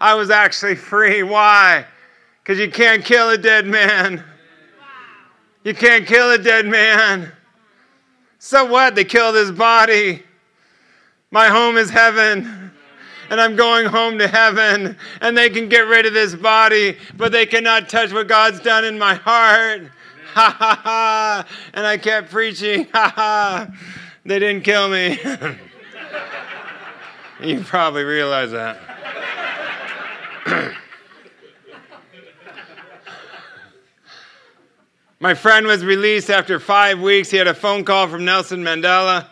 [0.00, 1.22] I was actually free.
[1.22, 1.84] Why?
[2.44, 4.22] Because you can't kill a dead man.
[5.62, 7.32] You can't kill a dead man.
[8.38, 8.94] So what?
[8.94, 10.22] They killed his body.
[11.30, 12.70] My home is heaven.
[13.30, 14.94] And I'm going home to heaven.
[15.22, 18.84] And they can get rid of this body, but they cannot touch what God's done
[18.84, 19.90] in my heart.
[20.34, 21.46] Ha ha ha.
[21.74, 22.88] And I kept preaching.
[22.92, 23.68] Ha ha.
[24.26, 25.16] They didn't kill me.
[27.40, 28.80] you probably realize that.
[35.24, 37.30] My friend was released after five weeks.
[37.30, 39.26] He had a phone call from Nelson Mandela,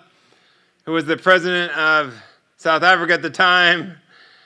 [0.87, 2.15] who was the president of
[2.57, 3.99] South Africa at the time.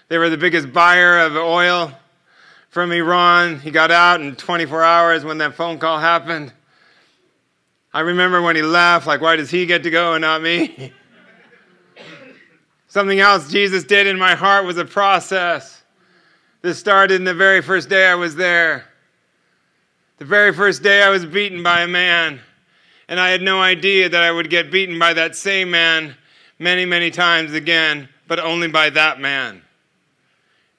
[0.09, 1.93] They were the biggest buyer of oil
[2.71, 3.61] from Iran.
[3.61, 6.53] He got out in 24 hours when that phone call happened.
[7.95, 10.93] I remember when he left, like, why does he get to go and not me?
[12.89, 15.85] Something else Jesus did in my heart was a process.
[16.63, 18.87] This started in the very first day I was there.
[20.19, 22.41] The very first day I was beaten by a man,
[23.07, 26.17] and I had no idea that I would get beaten by that same man
[26.59, 29.61] many, many times again, but only by that man.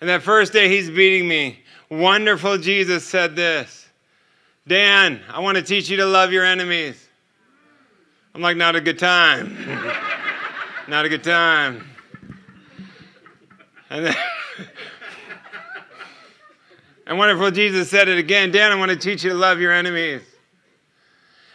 [0.01, 1.59] And that first day he's beating me,
[1.89, 3.87] wonderful Jesus said this
[4.67, 7.07] Dan, I want to teach you to love your enemies.
[8.33, 9.55] I'm like, not a good time.
[10.87, 11.87] not a good time.
[13.89, 14.15] And then
[17.07, 19.71] and wonderful Jesus said it again Dan, I want to teach you to love your
[19.71, 20.21] enemies.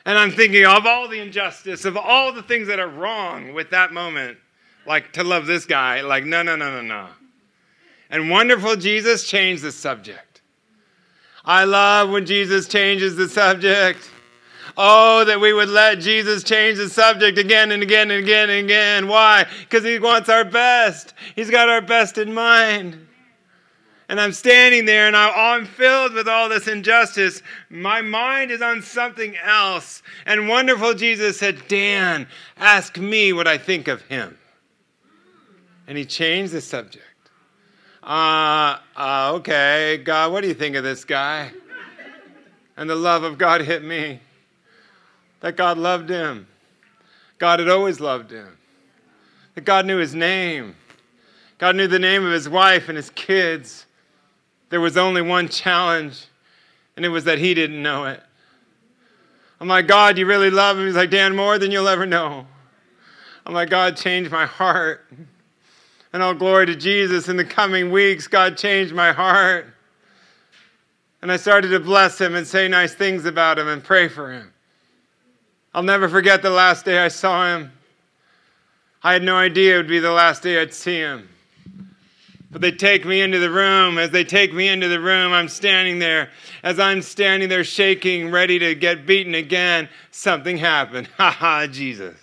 [0.04, 3.70] And I'm thinking of all the injustice, of all the things that are wrong with
[3.70, 4.38] that moment.
[4.84, 7.06] Like to love this guy, like, no, no, no, no, no.
[8.10, 10.40] And wonderful Jesus changed the subject.
[11.44, 14.10] I love when Jesus changes the subject.
[14.76, 18.64] Oh, that we would let Jesus change the subject again and again and again and
[18.64, 19.06] again.
[19.06, 19.46] Why?
[19.60, 21.14] Because he wants our best.
[21.36, 23.06] He's got our best in mind
[24.12, 27.40] and I'm standing there and I'm filled with all this injustice.
[27.70, 30.02] My mind is on something else.
[30.26, 32.26] And wonderful Jesus said, Dan,
[32.58, 34.36] ask me what I think of him.
[35.86, 37.06] And he changed the subject.
[38.02, 41.50] Uh, uh, okay, God, what do you think of this guy?
[42.76, 44.20] And the love of God hit me.
[45.40, 46.46] That God loved him.
[47.38, 48.58] God had always loved him.
[49.54, 50.76] That God knew his name.
[51.56, 53.86] God knew the name of his wife and his kids
[54.72, 56.24] there was only one challenge,
[56.96, 58.22] and it was that he didn't know it.
[59.60, 60.86] I'm like, God, you really love him?
[60.86, 62.46] He's like, Dan, more than you'll ever know.
[63.44, 65.06] I'm like, God, change my heart.
[66.14, 67.28] And all glory to Jesus.
[67.28, 69.66] In the coming weeks, God changed my heart.
[71.20, 74.32] And I started to bless him and say nice things about him and pray for
[74.32, 74.54] him.
[75.74, 77.72] I'll never forget the last day I saw him.
[79.02, 81.28] I had no idea it would be the last day I'd see him.
[82.52, 83.96] But they take me into the room.
[83.96, 86.30] As they take me into the room, I'm standing there.
[86.62, 91.08] As I'm standing there shaking, ready to get beaten again, something happened.
[91.16, 92.16] Ha ha, Jesus.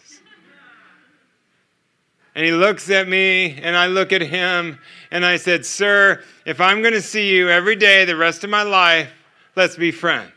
[2.36, 4.77] And he looks at me, and I look at him,
[5.09, 8.51] and I said, Sir, if I'm going to see you every day the rest of
[8.51, 9.11] my life,
[9.55, 10.32] let's be friends.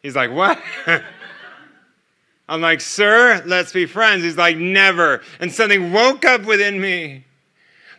[0.00, 0.60] He's like, What?
[2.48, 4.22] I'm like, Sir, let's be friends.
[4.24, 5.22] He's like, Never.
[5.38, 7.24] And something woke up within me.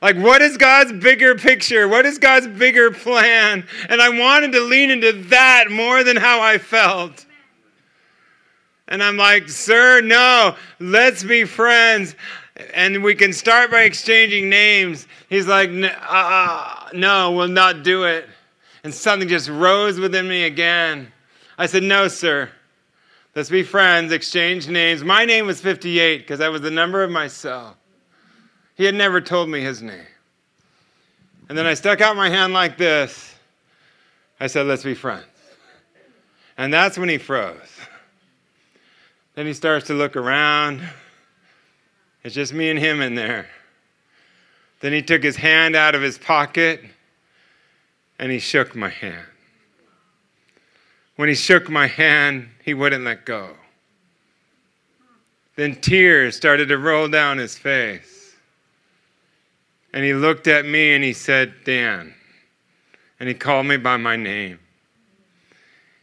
[0.01, 1.87] Like, what is God's bigger picture?
[1.87, 3.65] What is God's bigger plan?
[3.89, 7.25] And I wanted to lean into that more than how I felt.
[8.87, 12.15] And I'm like, sir, no, let's be friends.
[12.73, 15.07] And we can start by exchanging names.
[15.29, 15.69] He's like,
[16.09, 18.27] uh, no, we'll not do it.
[18.83, 21.11] And something just rose within me again.
[21.57, 22.49] I said, no, sir.
[23.35, 25.03] Let's be friends, exchange names.
[25.03, 27.77] My name was 58 because that was the number of my cell.
[28.79, 30.07] He had never told me his name.
[31.49, 33.35] And then I stuck out my hand like this.
[34.39, 35.25] I said, Let's be friends.
[36.57, 37.57] And that's when he froze.
[39.35, 40.81] Then he starts to look around.
[42.23, 43.49] It's just me and him in there.
[44.79, 46.81] Then he took his hand out of his pocket
[48.17, 49.27] and he shook my hand.
[51.17, 53.57] When he shook my hand, he wouldn't let go.
[55.57, 58.18] Then tears started to roll down his face.
[59.93, 62.13] And he looked at me and he said, Dan.
[63.19, 64.59] And he called me by my name.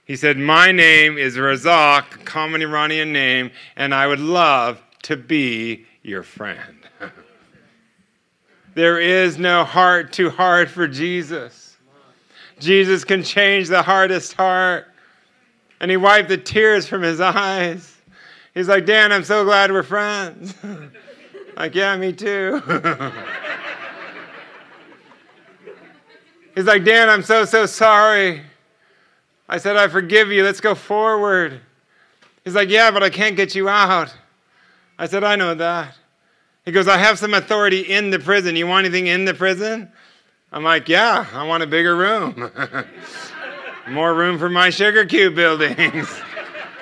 [0.04, 5.84] He said, My name is Razak, common Iranian name, and I would love to be
[6.02, 6.76] your friend.
[8.74, 11.76] there is no heart too hard for Jesus.
[12.58, 14.86] Jesus can change the hardest heart.
[15.80, 17.96] And he wiped the tears from his eyes.
[18.54, 20.54] He's like, Dan, I'm so glad we're friends.
[21.56, 22.62] like, yeah, me too.
[26.56, 28.42] He's like, Dan, I'm so, so sorry.
[29.46, 30.42] I said, I forgive you.
[30.42, 31.60] Let's go forward.
[32.44, 34.12] He's like, Yeah, but I can't get you out.
[34.98, 35.94] I said, I know that.
[36.64, 38.56] He goes, I have some authority in the prison.
[38.56, 39.92] You want anything in the prison?
[40.50, 42.50] I'm like, Yeah, I want a bigger room.
[43.90, 46.08] More room for my sugar cube buildings.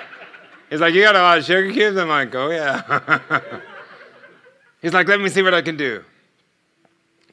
[0.69, 1.97] He's like, You got a lot of sugar cubes?
[1.97, 3.19] I'm like, Oh, yeah.
[4.81, 6.01] He's like, Let me see what I can do.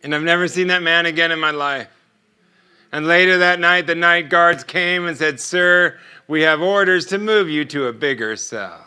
[0.02, 1.86] And I've never seen that man again in my life.
[2.92, 7.18] And later that night, the night guards came and said, Sir, we have orders to
[7.18, 8.84] move you to a bigger cell.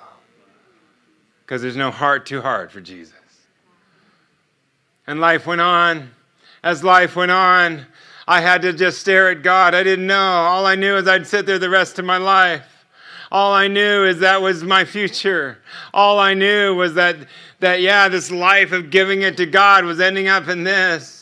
[1.42, 3.14] Because there's no heart too hard for Jesus.
[5.08, 6.12] And life went on.
[6.64, 7.86] As life went on,
[8.28, 9.76] I had to just stare at God.
[9.76, 10.16] I didn't know.
[10.16, 12.66] All I knew is I'd sit there the rest of my life.
[13.32, 15.60] All I knew is that was my future.
[15.94, 17.18] All I knew was that,
[17.60, 21.15] that yeah, this life of giving it to God was ending up in this.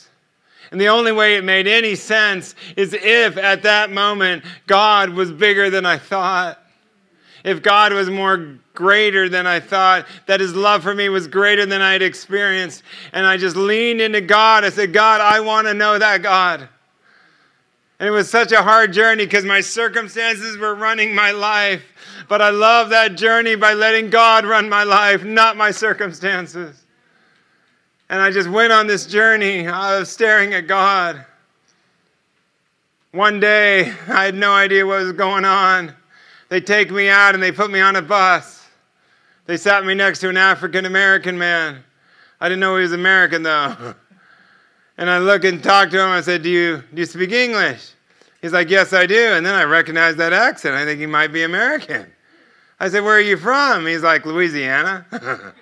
[0.73, 5.31] And the only way it made any sense is if at that moment God was
[5.31, 6.57] bigger than I thought.
[7.43, 11.67] If God was more greater than I thought, that his love for me was greater
[11.67, 12.81] than I'd experienced.
[13.11, 14.63] And I just leaned into God.
[14.63, 16.67] I said, God, I want to know that God.
[17.99, 21.83] And it was such a hard journey because my circumstances were running my life.
[22.27, 26.82] But I love that journey by letting God run my life, not my circumstances.
[28.09, 31.25] And I just went on this journey of staring at God.
[33.11, 35.93] One day, I had no idea what was going on.
[36.49, 38.67] They take me out and they put me on a bus.
[39.45, 41.83] They sat me next to an African American man.
[42.39, 43.95] I didn't know he was American though.
[44.95, 46.09] And I look and talk to him.
[46.09, 47.93] I said, do you, do you speak English?
[48.43, 49.31] He's like, Yes, I do.
[49.31, 50.75] And then I recognize that accent.
[50.75, 52.05] I think he might be American.
[52.79, 53.85] I said, Where are you from?
[53.85, 55.05] He's like, Louisiana.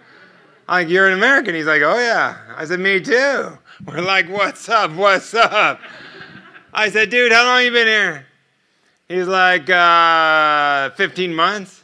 [0.72, 1.54] Like, you're an American?
[1.54, 2.38] He's like, oh yeah.
[2.56, 3.58] I said, me too.
[3.86, 4.92] We're like, what's up?
[4.94, 5.82] What's up?
[6.74, 8.26] I said, dude, how long you been here?
[9.10, 11.82] He's like, uh, 15 months.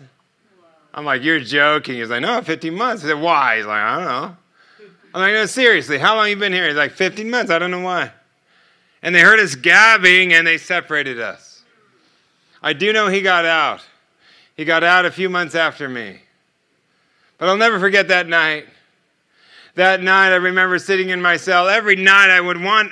[0.94, 1.96] I'm like, you're joking.
[1.96, 3.04] He's like, no, 15 months.
[3.04, 3.58] I said, why?
[3.58, 4.38] He's like, I don't know.
[5.14, 6.68] I'm like, no, seriously, how long you been here?
[6.68, 7.52] He's like, 15 months.
[7.52, 8.14] I don't know why.
[9.02, 11.64] And they heard us gabbing and they separated us.
[12.64, 13.82] I do know he got out.
[14.56, 16.22] He got out a few months after me.
[17.38, 18.68] But I'll never forget that night.
[19.78, 21.70] That night, I remember sitting in my cell.
[21.70, 22.92] Every night, I would want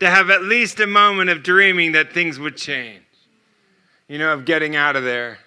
[0.00, 3.04] to have at least a moment of dreaming that things would change,
[4.08, 5.38] you know, of getting out of there.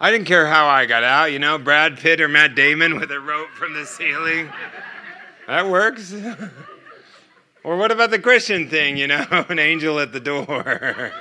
[0.00, 3.10] I didn't care how I got out, you know, Brad Pitt or Matt Damon with
[3.10, 4.48] a rope from the ceiling.
[5.46, 6.14] That works.
[7.62, 10.46] or what about the Christian thing, you know, an angel at the door?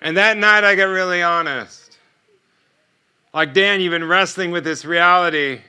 [0.00, 1.81] and that night, I got really honest.
[3.34, 5.60] Like, Dan, you've been wrestling with this reality.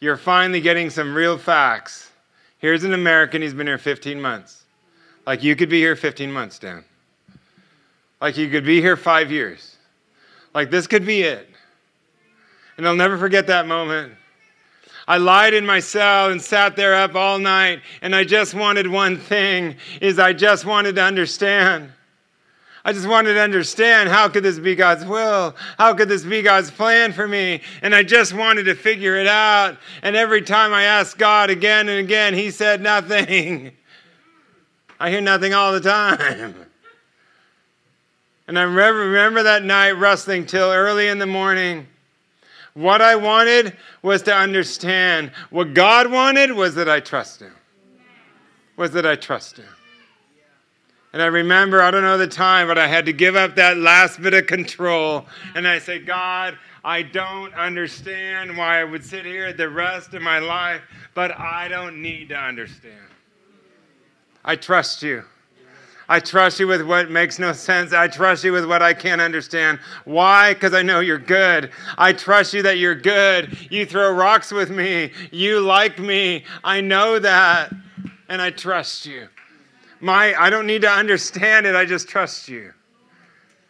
[0.00, 2.10] You're finally getting some real facts.
[2.58, 4.64] Here's an American, he's been here 15 months.
[5.26, 6.84] Like, you could be here 15 months, Dan.
[8.20, 9.76] Like, you could be here five years.
[10.54, 11.48] Like, this could be it.
[12.76, 14.14] And I'll never forget that moment.
[15.06, 18.86] I lied in my cell and sat there up all night, and I just wanted
[18.88, 21.92] one thing is I just wanted to understand
[22.84, 25.54] I just wanted to understand how could this be God's will?
[25.78, 27.60] How could this be God's plan for me?
[27.80, 29.76] And I just wanted to figure it out.
[30.02, 33.72] And every time I asked God again and again, He said nothing.
[35.00, 36.54] I hear nothing all the time.
[38.48, 41.86] And I remember, that night wrestling till early in the morning.
[42.74, 45.30] What I wanted was to understand.
[45.50, 47.54] What God wanted was that I trust Him.
[48.76, 49.68] Was that I trust Him.
[51.12, 53.76] And I remember, I don't know the time, but I had to give up that
[53.76, 55.26] last bit of control.
[55.54, 60.22] And I said, God, I don't understand why I would sit here the rest of
[60.22, 60.80] my life,
[61.14, 62.96] but I don't need to understand.
[64.44, 65.24] I trust you.
[66.08, 67.92] I trust you with what makes no sense.
[67.92, 69.78] I trust you with what I can't understand.
[70.04, 70.52] Why?
[70.52, 71.70] Because I know you're good.
[71.96, 73.56] I trust you that you're good.
[73.70, 75.12] You throw rocks with me.
[75.30, 76.44] You like me.
[76.64, 77.72] I know that.
[78.28, 79.28] And I trust you.
[80.02, 82.74] My, I don't need to understand it, I just trust you.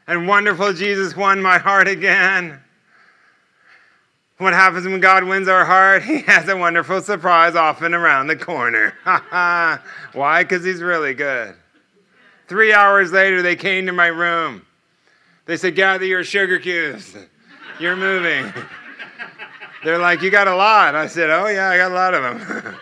[0.07, 2.59] And wonderful Jesus won my heart again.
[4.39, 6.03] What happens when God wins our heart?
[6.13, 8.95] He has a wonderful surprise often around the corner.
[9.05, 10.43] Why?
[10.43, 11.55] Because he's really good.
[12.49, 14.65] Three hours later, they came to my room.
[15.45, 17.15] They said, Gather your sugar cubes.
[17.79, 18.51] You're moving.
[19.85, 20.95] They're like, You got a lot.
[20.95, 22.77] I said, Oh, yeah, I got a lot of them.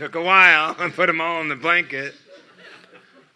[0.00, 0.74] Took a while.
[0.78, 2.14] I put them all in the blanket.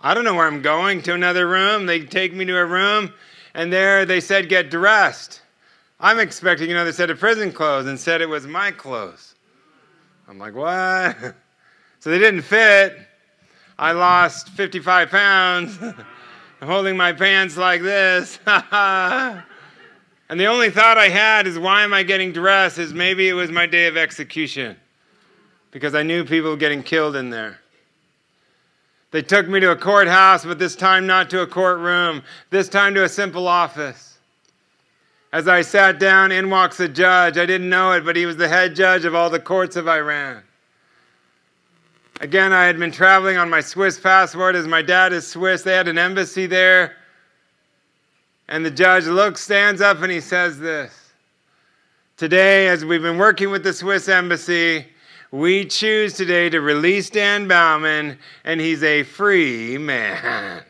[0.01, 1.85] I don't know where I'm going to another room.
[1.85, 3.12] They take me to a room,
[3.53, 5.43] and there they said, Get dressed.
[6.01, 9.35] I'm expecting another set of prison clothes and said it was my clothes.
[10.27, 11.35] I'm like, What?
[12.01, 12.99] So they didn't fit.
[13.79, 15.79] I lost 55 pounds.
[15.81, 15.95] I'm
[16.62, 18.39] holding my pants like this.
[18.47, 19.43] and
[20.29, 22.79] the only thought I had is, why am I getting dressed?
[22.79, 24.77] Is maybe it was my day of execution
[25.75, 27.59] because I knew people were getting killed in there.
[29.11, 32.95] They took me to a courthouse, but this time not to a courtroom, this time
[32.95, 34.18] to a simple office.
[35.33, 37.39] As I sat down, in walks a judge.
[37.39, 39.89] I didn't know it, but he was the head judge of all the courts of
[39.89, 40.45] Iran.
[42.20, 45.62] Again, I had been traveling on my Swiss passport as my dad is Swiss.
[45.62, 46.95] They had an embassy there.
[48.47, 51.11] And the judge looks, stands up, and he says this
[52.16, 54.87] Today, as we've been working with the Swiss embassy,
[55.35, 60.62] we choose today to release Dan Baumann, and he's a free man.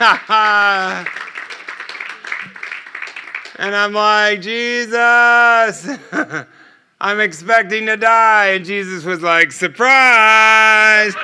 [3.58, 5.98] and I'm like, Jesus.
[6.98, 8.52] I'm expecting to die.
[8.52, 11.12] And Jesus was like, Surprise!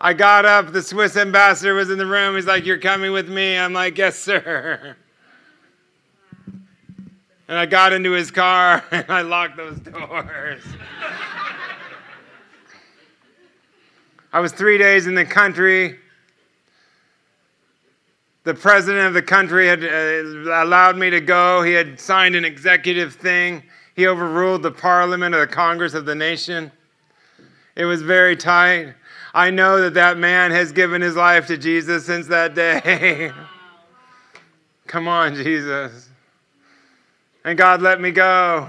[0.00, 0.72] I got up.
[0.72, 2.34] The Swiss ambassador was in the room.
[2.34, 3.56] He's like, You're coming with me?
[3.56, 4.96] I'm like, Yes, sir.
[7.48, 10.62] And I got into his car and I locked those doors.
[14.32, 15.98] I was three days in the country
[18.48, 21.60] the president of the country had uh, allowed me to go.
[21.62, 23.62] He had signed an executive thing.
[23.94, 26.72] He overruled the parliament or the Congress of the nation.
[27.76, 28.94] It was very tight.
[29.34, 33.32] I know that that man has given his life to Jesus since that day.
[34.86, 36.07] Come on, Jesus.
[37.48, 38.68] And God let me go.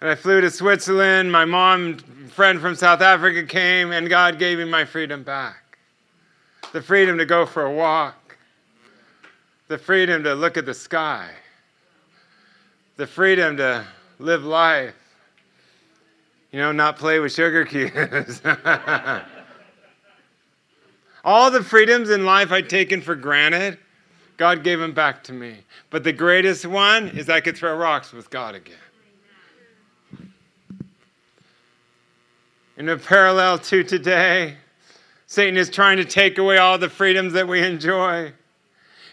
[0.00, 1.30] And I flew to Switzerland.
[1.30, 1.98] My mom,
[2.30, 5.76] friend from South Africa, came, and God gave me my freedom back
[6.72, 8.38] the freedom to go for a walk,
[9.66, 11.28] the freedom to look at the sky,
[12.96, 13.84] the freedom to
[14.18, 14.94] live life,
[16.50, 18.40] you know, not play with sugar cubes.
[21.24, 23.76] All the freedoms in life I'd taken for granted,
[24.38, 25.58] God gave them back to me.
[25.90, 28.76] But the greatest one is I could throw rocks with God again.
[32.78, 34.56] In a parallel to today,
[35.26, 38.32] Satan is trying to take away all the freedoms that we enjoy.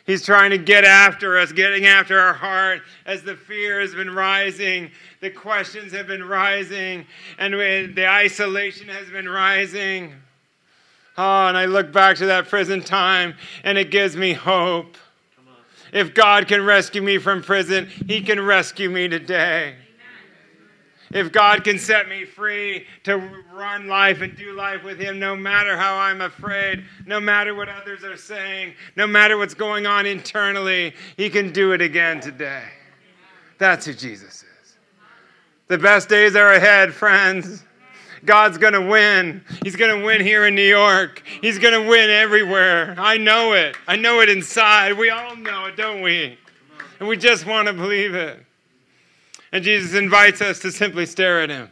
[0.05, 4.13] He's trying to get after us, getting after our heart as the fear has been
[4.13, 7.07] rising, the questions have been rising,
[7.39, 10.13] and the isolation has been rising.
[11.17, 14.97] Oh, and I look back to that prison time and it gives me hope.
[15.95, 19.75] If God can rescue me from prison, He can rescue me today.
[21.11, 23.15] If God can set me free to
[23.53, 27.69] run life and do life with Him, no matter how I'm afraid, no matter what
[27.69, 32.65] others are saying, no matter what's going on internally, He can do it again today.
[33.57, 34.77] That's who Jesus is.
[35.67, 37.63] The best days are ahead, friends.
[38.25, 39.43] God's going to win.
[39.63, 41.23] He's going to win here in New York.
[41.41, 42.95] He's going to win everywhere.
[42.97, 43.75] I know it.
[43.87, 44.97] I know it inside.
[44.97, 46.37] We all know it, don't we?
[46.99, 48.39] And we just want to believe it.
[49.51, 51.69] And Jesus invites us to simply stare at him,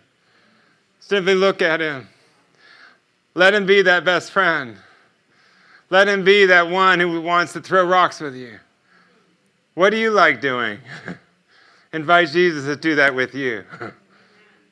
[1.00, 2.08] simply look at him.
[3.36, 4.78] Let him be that best friend.
[5.90, 8.60] Let him be that one who wants to throw rocks with you.
[9.74, 10.80] What do you like doing?
[11.94, 13.64] Invite Jesus to do that with you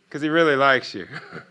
[0.07, 1.07] because he really likes you.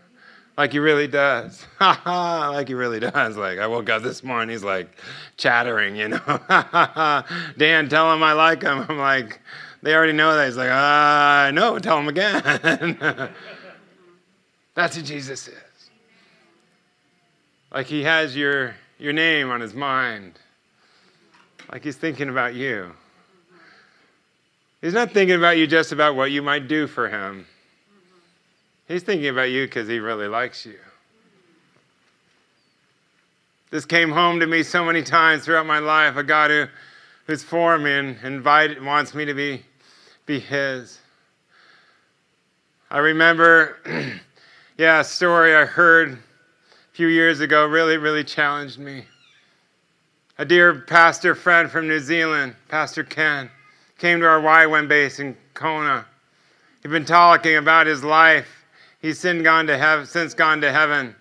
[0.61, 1.65] like he really does.
[1.79, 3.35] like he really does.
[3.35, 4.95] Like I woke up this morning, he's like
[5.35, 6.19] chattering, you know.
[7.57, 8.85] Dan, tell him I like him.
[8.87, 9.41] I'm like,
[9.81, 10.45] they already know that.
[10.45, 12.43] He's like, I uh, tell him again.
[14.75, 15.89] That's who Jesus is.
[17.73, 20.37] Like he has your, your name on his mind.
[21.71, 22.91] Like he's thinking about you.
[24.79, 27.47] He's not thinking about you just about what you might do for him.
[28.91, 30.77] He's thinking about you because he really likes you.
[33.69, 36.17] This came home to me so many times throughout my life.
[36.17, 36.65] A God who,
[37.25, 39.63] who's for me and invited, wants me to be
[40.25, 40.99] be His.
[42.89, 43.77] I remember
[44.77, 46.17] Yeah, a story I heard a
[46.91, 49.05] few years ago really, really challenged me.
[50.39, 53.51] A dear pastor friend from New Zealand, Pastor Ken,
[53.99, 56.07] came to our YWAM base in Kona.
[56.81, 58.60] He'd been talking about his life.
[59.01, 61.15] He's since gone to heaven.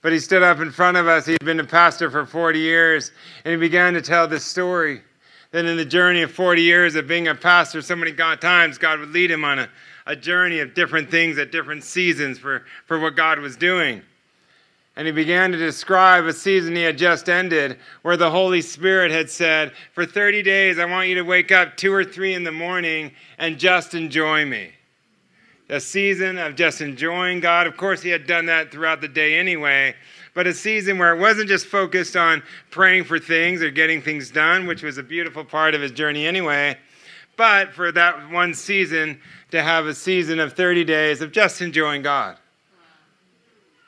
[0.00, 1.26] But he stood up in front of us.
[1.26, 3.10] He'd been a pastor for 40 years,
[3.44, 5.00] and he began to tell this story.
[5.50, 8.76] That in the journey of 40 years of being a pastor, so many God times
[8.76, 9.68] God would lead him on a,
[10.04, 14.02] a journey of different things at different seasons for, for what God was doing.
[14.96, 19.10] And he began to describe a season he had just ended where the Holy Spirit
[19.10, 22.44] had said, For 30 days, I want you to wake up two or three in
[22.44, 24.72] the morning and just enjoy me.
[25.70, 27.66] A season of just enjoying God.
[27.66, 29.94] Of course, he had done that throughout the day anyway,
[30.34, 34.30] but a season where it wasn't just focused on praying for things or getting things
[34.30, 36.76] done, which was a beautiful part of his journey anyway,
[37.36, 39.18] but for that one season
[39.50, 42.36] to have a season of 30 days of just enjoying God.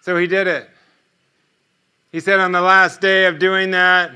[0.01, 0.71] So he did it.
[2.13, 4.13] He said, on the last day of doing that,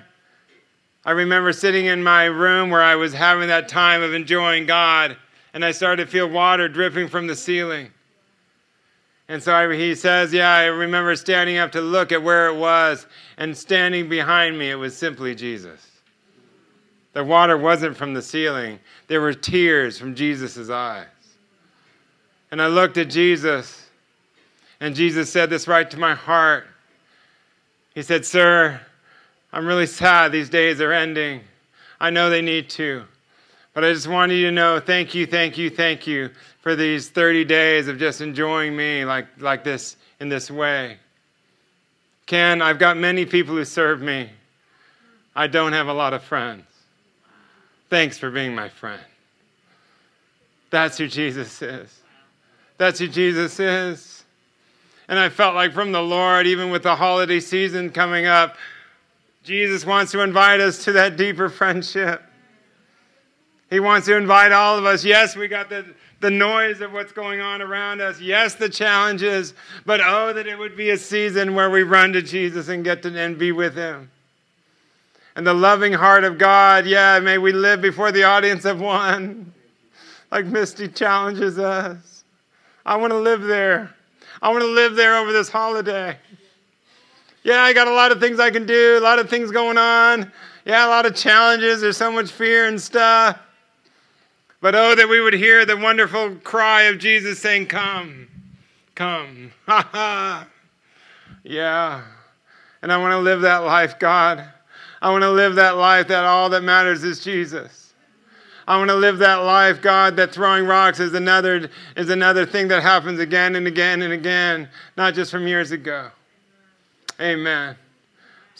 [1.05, 5.17] I remember sitting in my room where I was having that time of enjoying God,
[5.53, 7.91] and I started to feel water dripping from the ceiling.
[9.29, 12.57] And so I, he says, Yeah, I remember standing up to look at where it
[12.57, 15.87] was, and standing behind me, it was simply Jesus.
[17.13, 21.07] The water wasn't from the ceiling, there were tears from Jesus' eyes.
[22.51, 23.89] And I looked at Jesus,
[24.81, 26.67] and Jesus said this right to my heart.
[27.95, 28.81] He said, Sir,
[29.53, 31.43] I'm really sad these days are ending.
[32.01, 33.05] I know they need to.
[33.73, 37.09] But I just want you to know thank you, thank you, thank you for these
[37.09, 40.99] 30 days of just enjoying me like, like this in this way.
[42.27, 44.31] Ken, I've got many people who serve me.
[45.35, 46.65] I don't have a lot of friends.
[47.89, 49.01] Thanks for being my friend.
[50.71, 52.01] That's who Jesus is.
[52.79, 54.25] That's who Jesus is.
[55.09, 58.57] And I felt like from the Lord, even with the holiday season coming up,
[59.43, 62.23] Jesus wants to invite us to that deeper friendship.
[63.71, 65.05] He wants to invite all of us.
[65.05, 65.87] Yes, we got the,
[66.19, 68.21] the noise of what's going on around us.
[68.21, 69.55] Yes, the challenges.
[69.87, 73.03] But oh, that it would be a season where we run to Jesus and get
[73.05, 74.11] to and be with Him.
[75.37, 79.55] And the loving heart of God, yeah, may we live before the audience of one,
[80.33, 82.25] like Misty challenges us.
[82.85, 83.95] I want to live there.
[84.43, 86.17] I want to live there over this holiday.
[87.45, 89.79] Yeah, I got a lot of things I can do, a lot of things going
[89.79, 90.33] on.
[90.65, 91.81] Yeah, a lot of challenges.
[91.81, 93.39] There's so much fear and stuff.
[94.61, 98.29] But oh, that we would hear the wonderful cry of Jesus saying, Come,
[98.95, 99.53] come.
[99.67, 100.47] Ha ha.
[101.43, 102.03] Yeah.
[102.83, 104.47] And I want to live that life, God.
[105.03, 107.95] I want to live that life that all that matters is Jesus.
[108.69, 112.69] I want to live that life, God, that throwing rocks is another, is another thing
[112.69, 116.11] that happens again and again and again, not just from years ago.
[117.21, 117.77] Amen.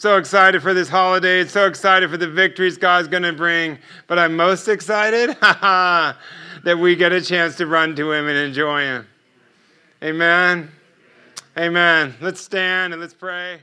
[0.01, 1.45] So excited for this holiday.
[1.45, 3.77] So excited for the victories God's going to bring.
[4.07, 6.15] But I'm most excited that
[6.79, 9.07] we get a chance to run to Him and enjoy Him.
[10.03, 10.71] Amen.
[11.55, 12.15] Amen.
[12.19, 13.59] Let's stand and let's pray.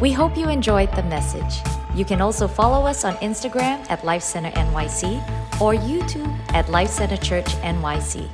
[0.00, 1.60] We hope you enjoyed the message.
[1.94, 5.20] You can also follow us on Instagram at Life Center NYC
[5.60, 8.30] or YouTube at Life Center Church NYC.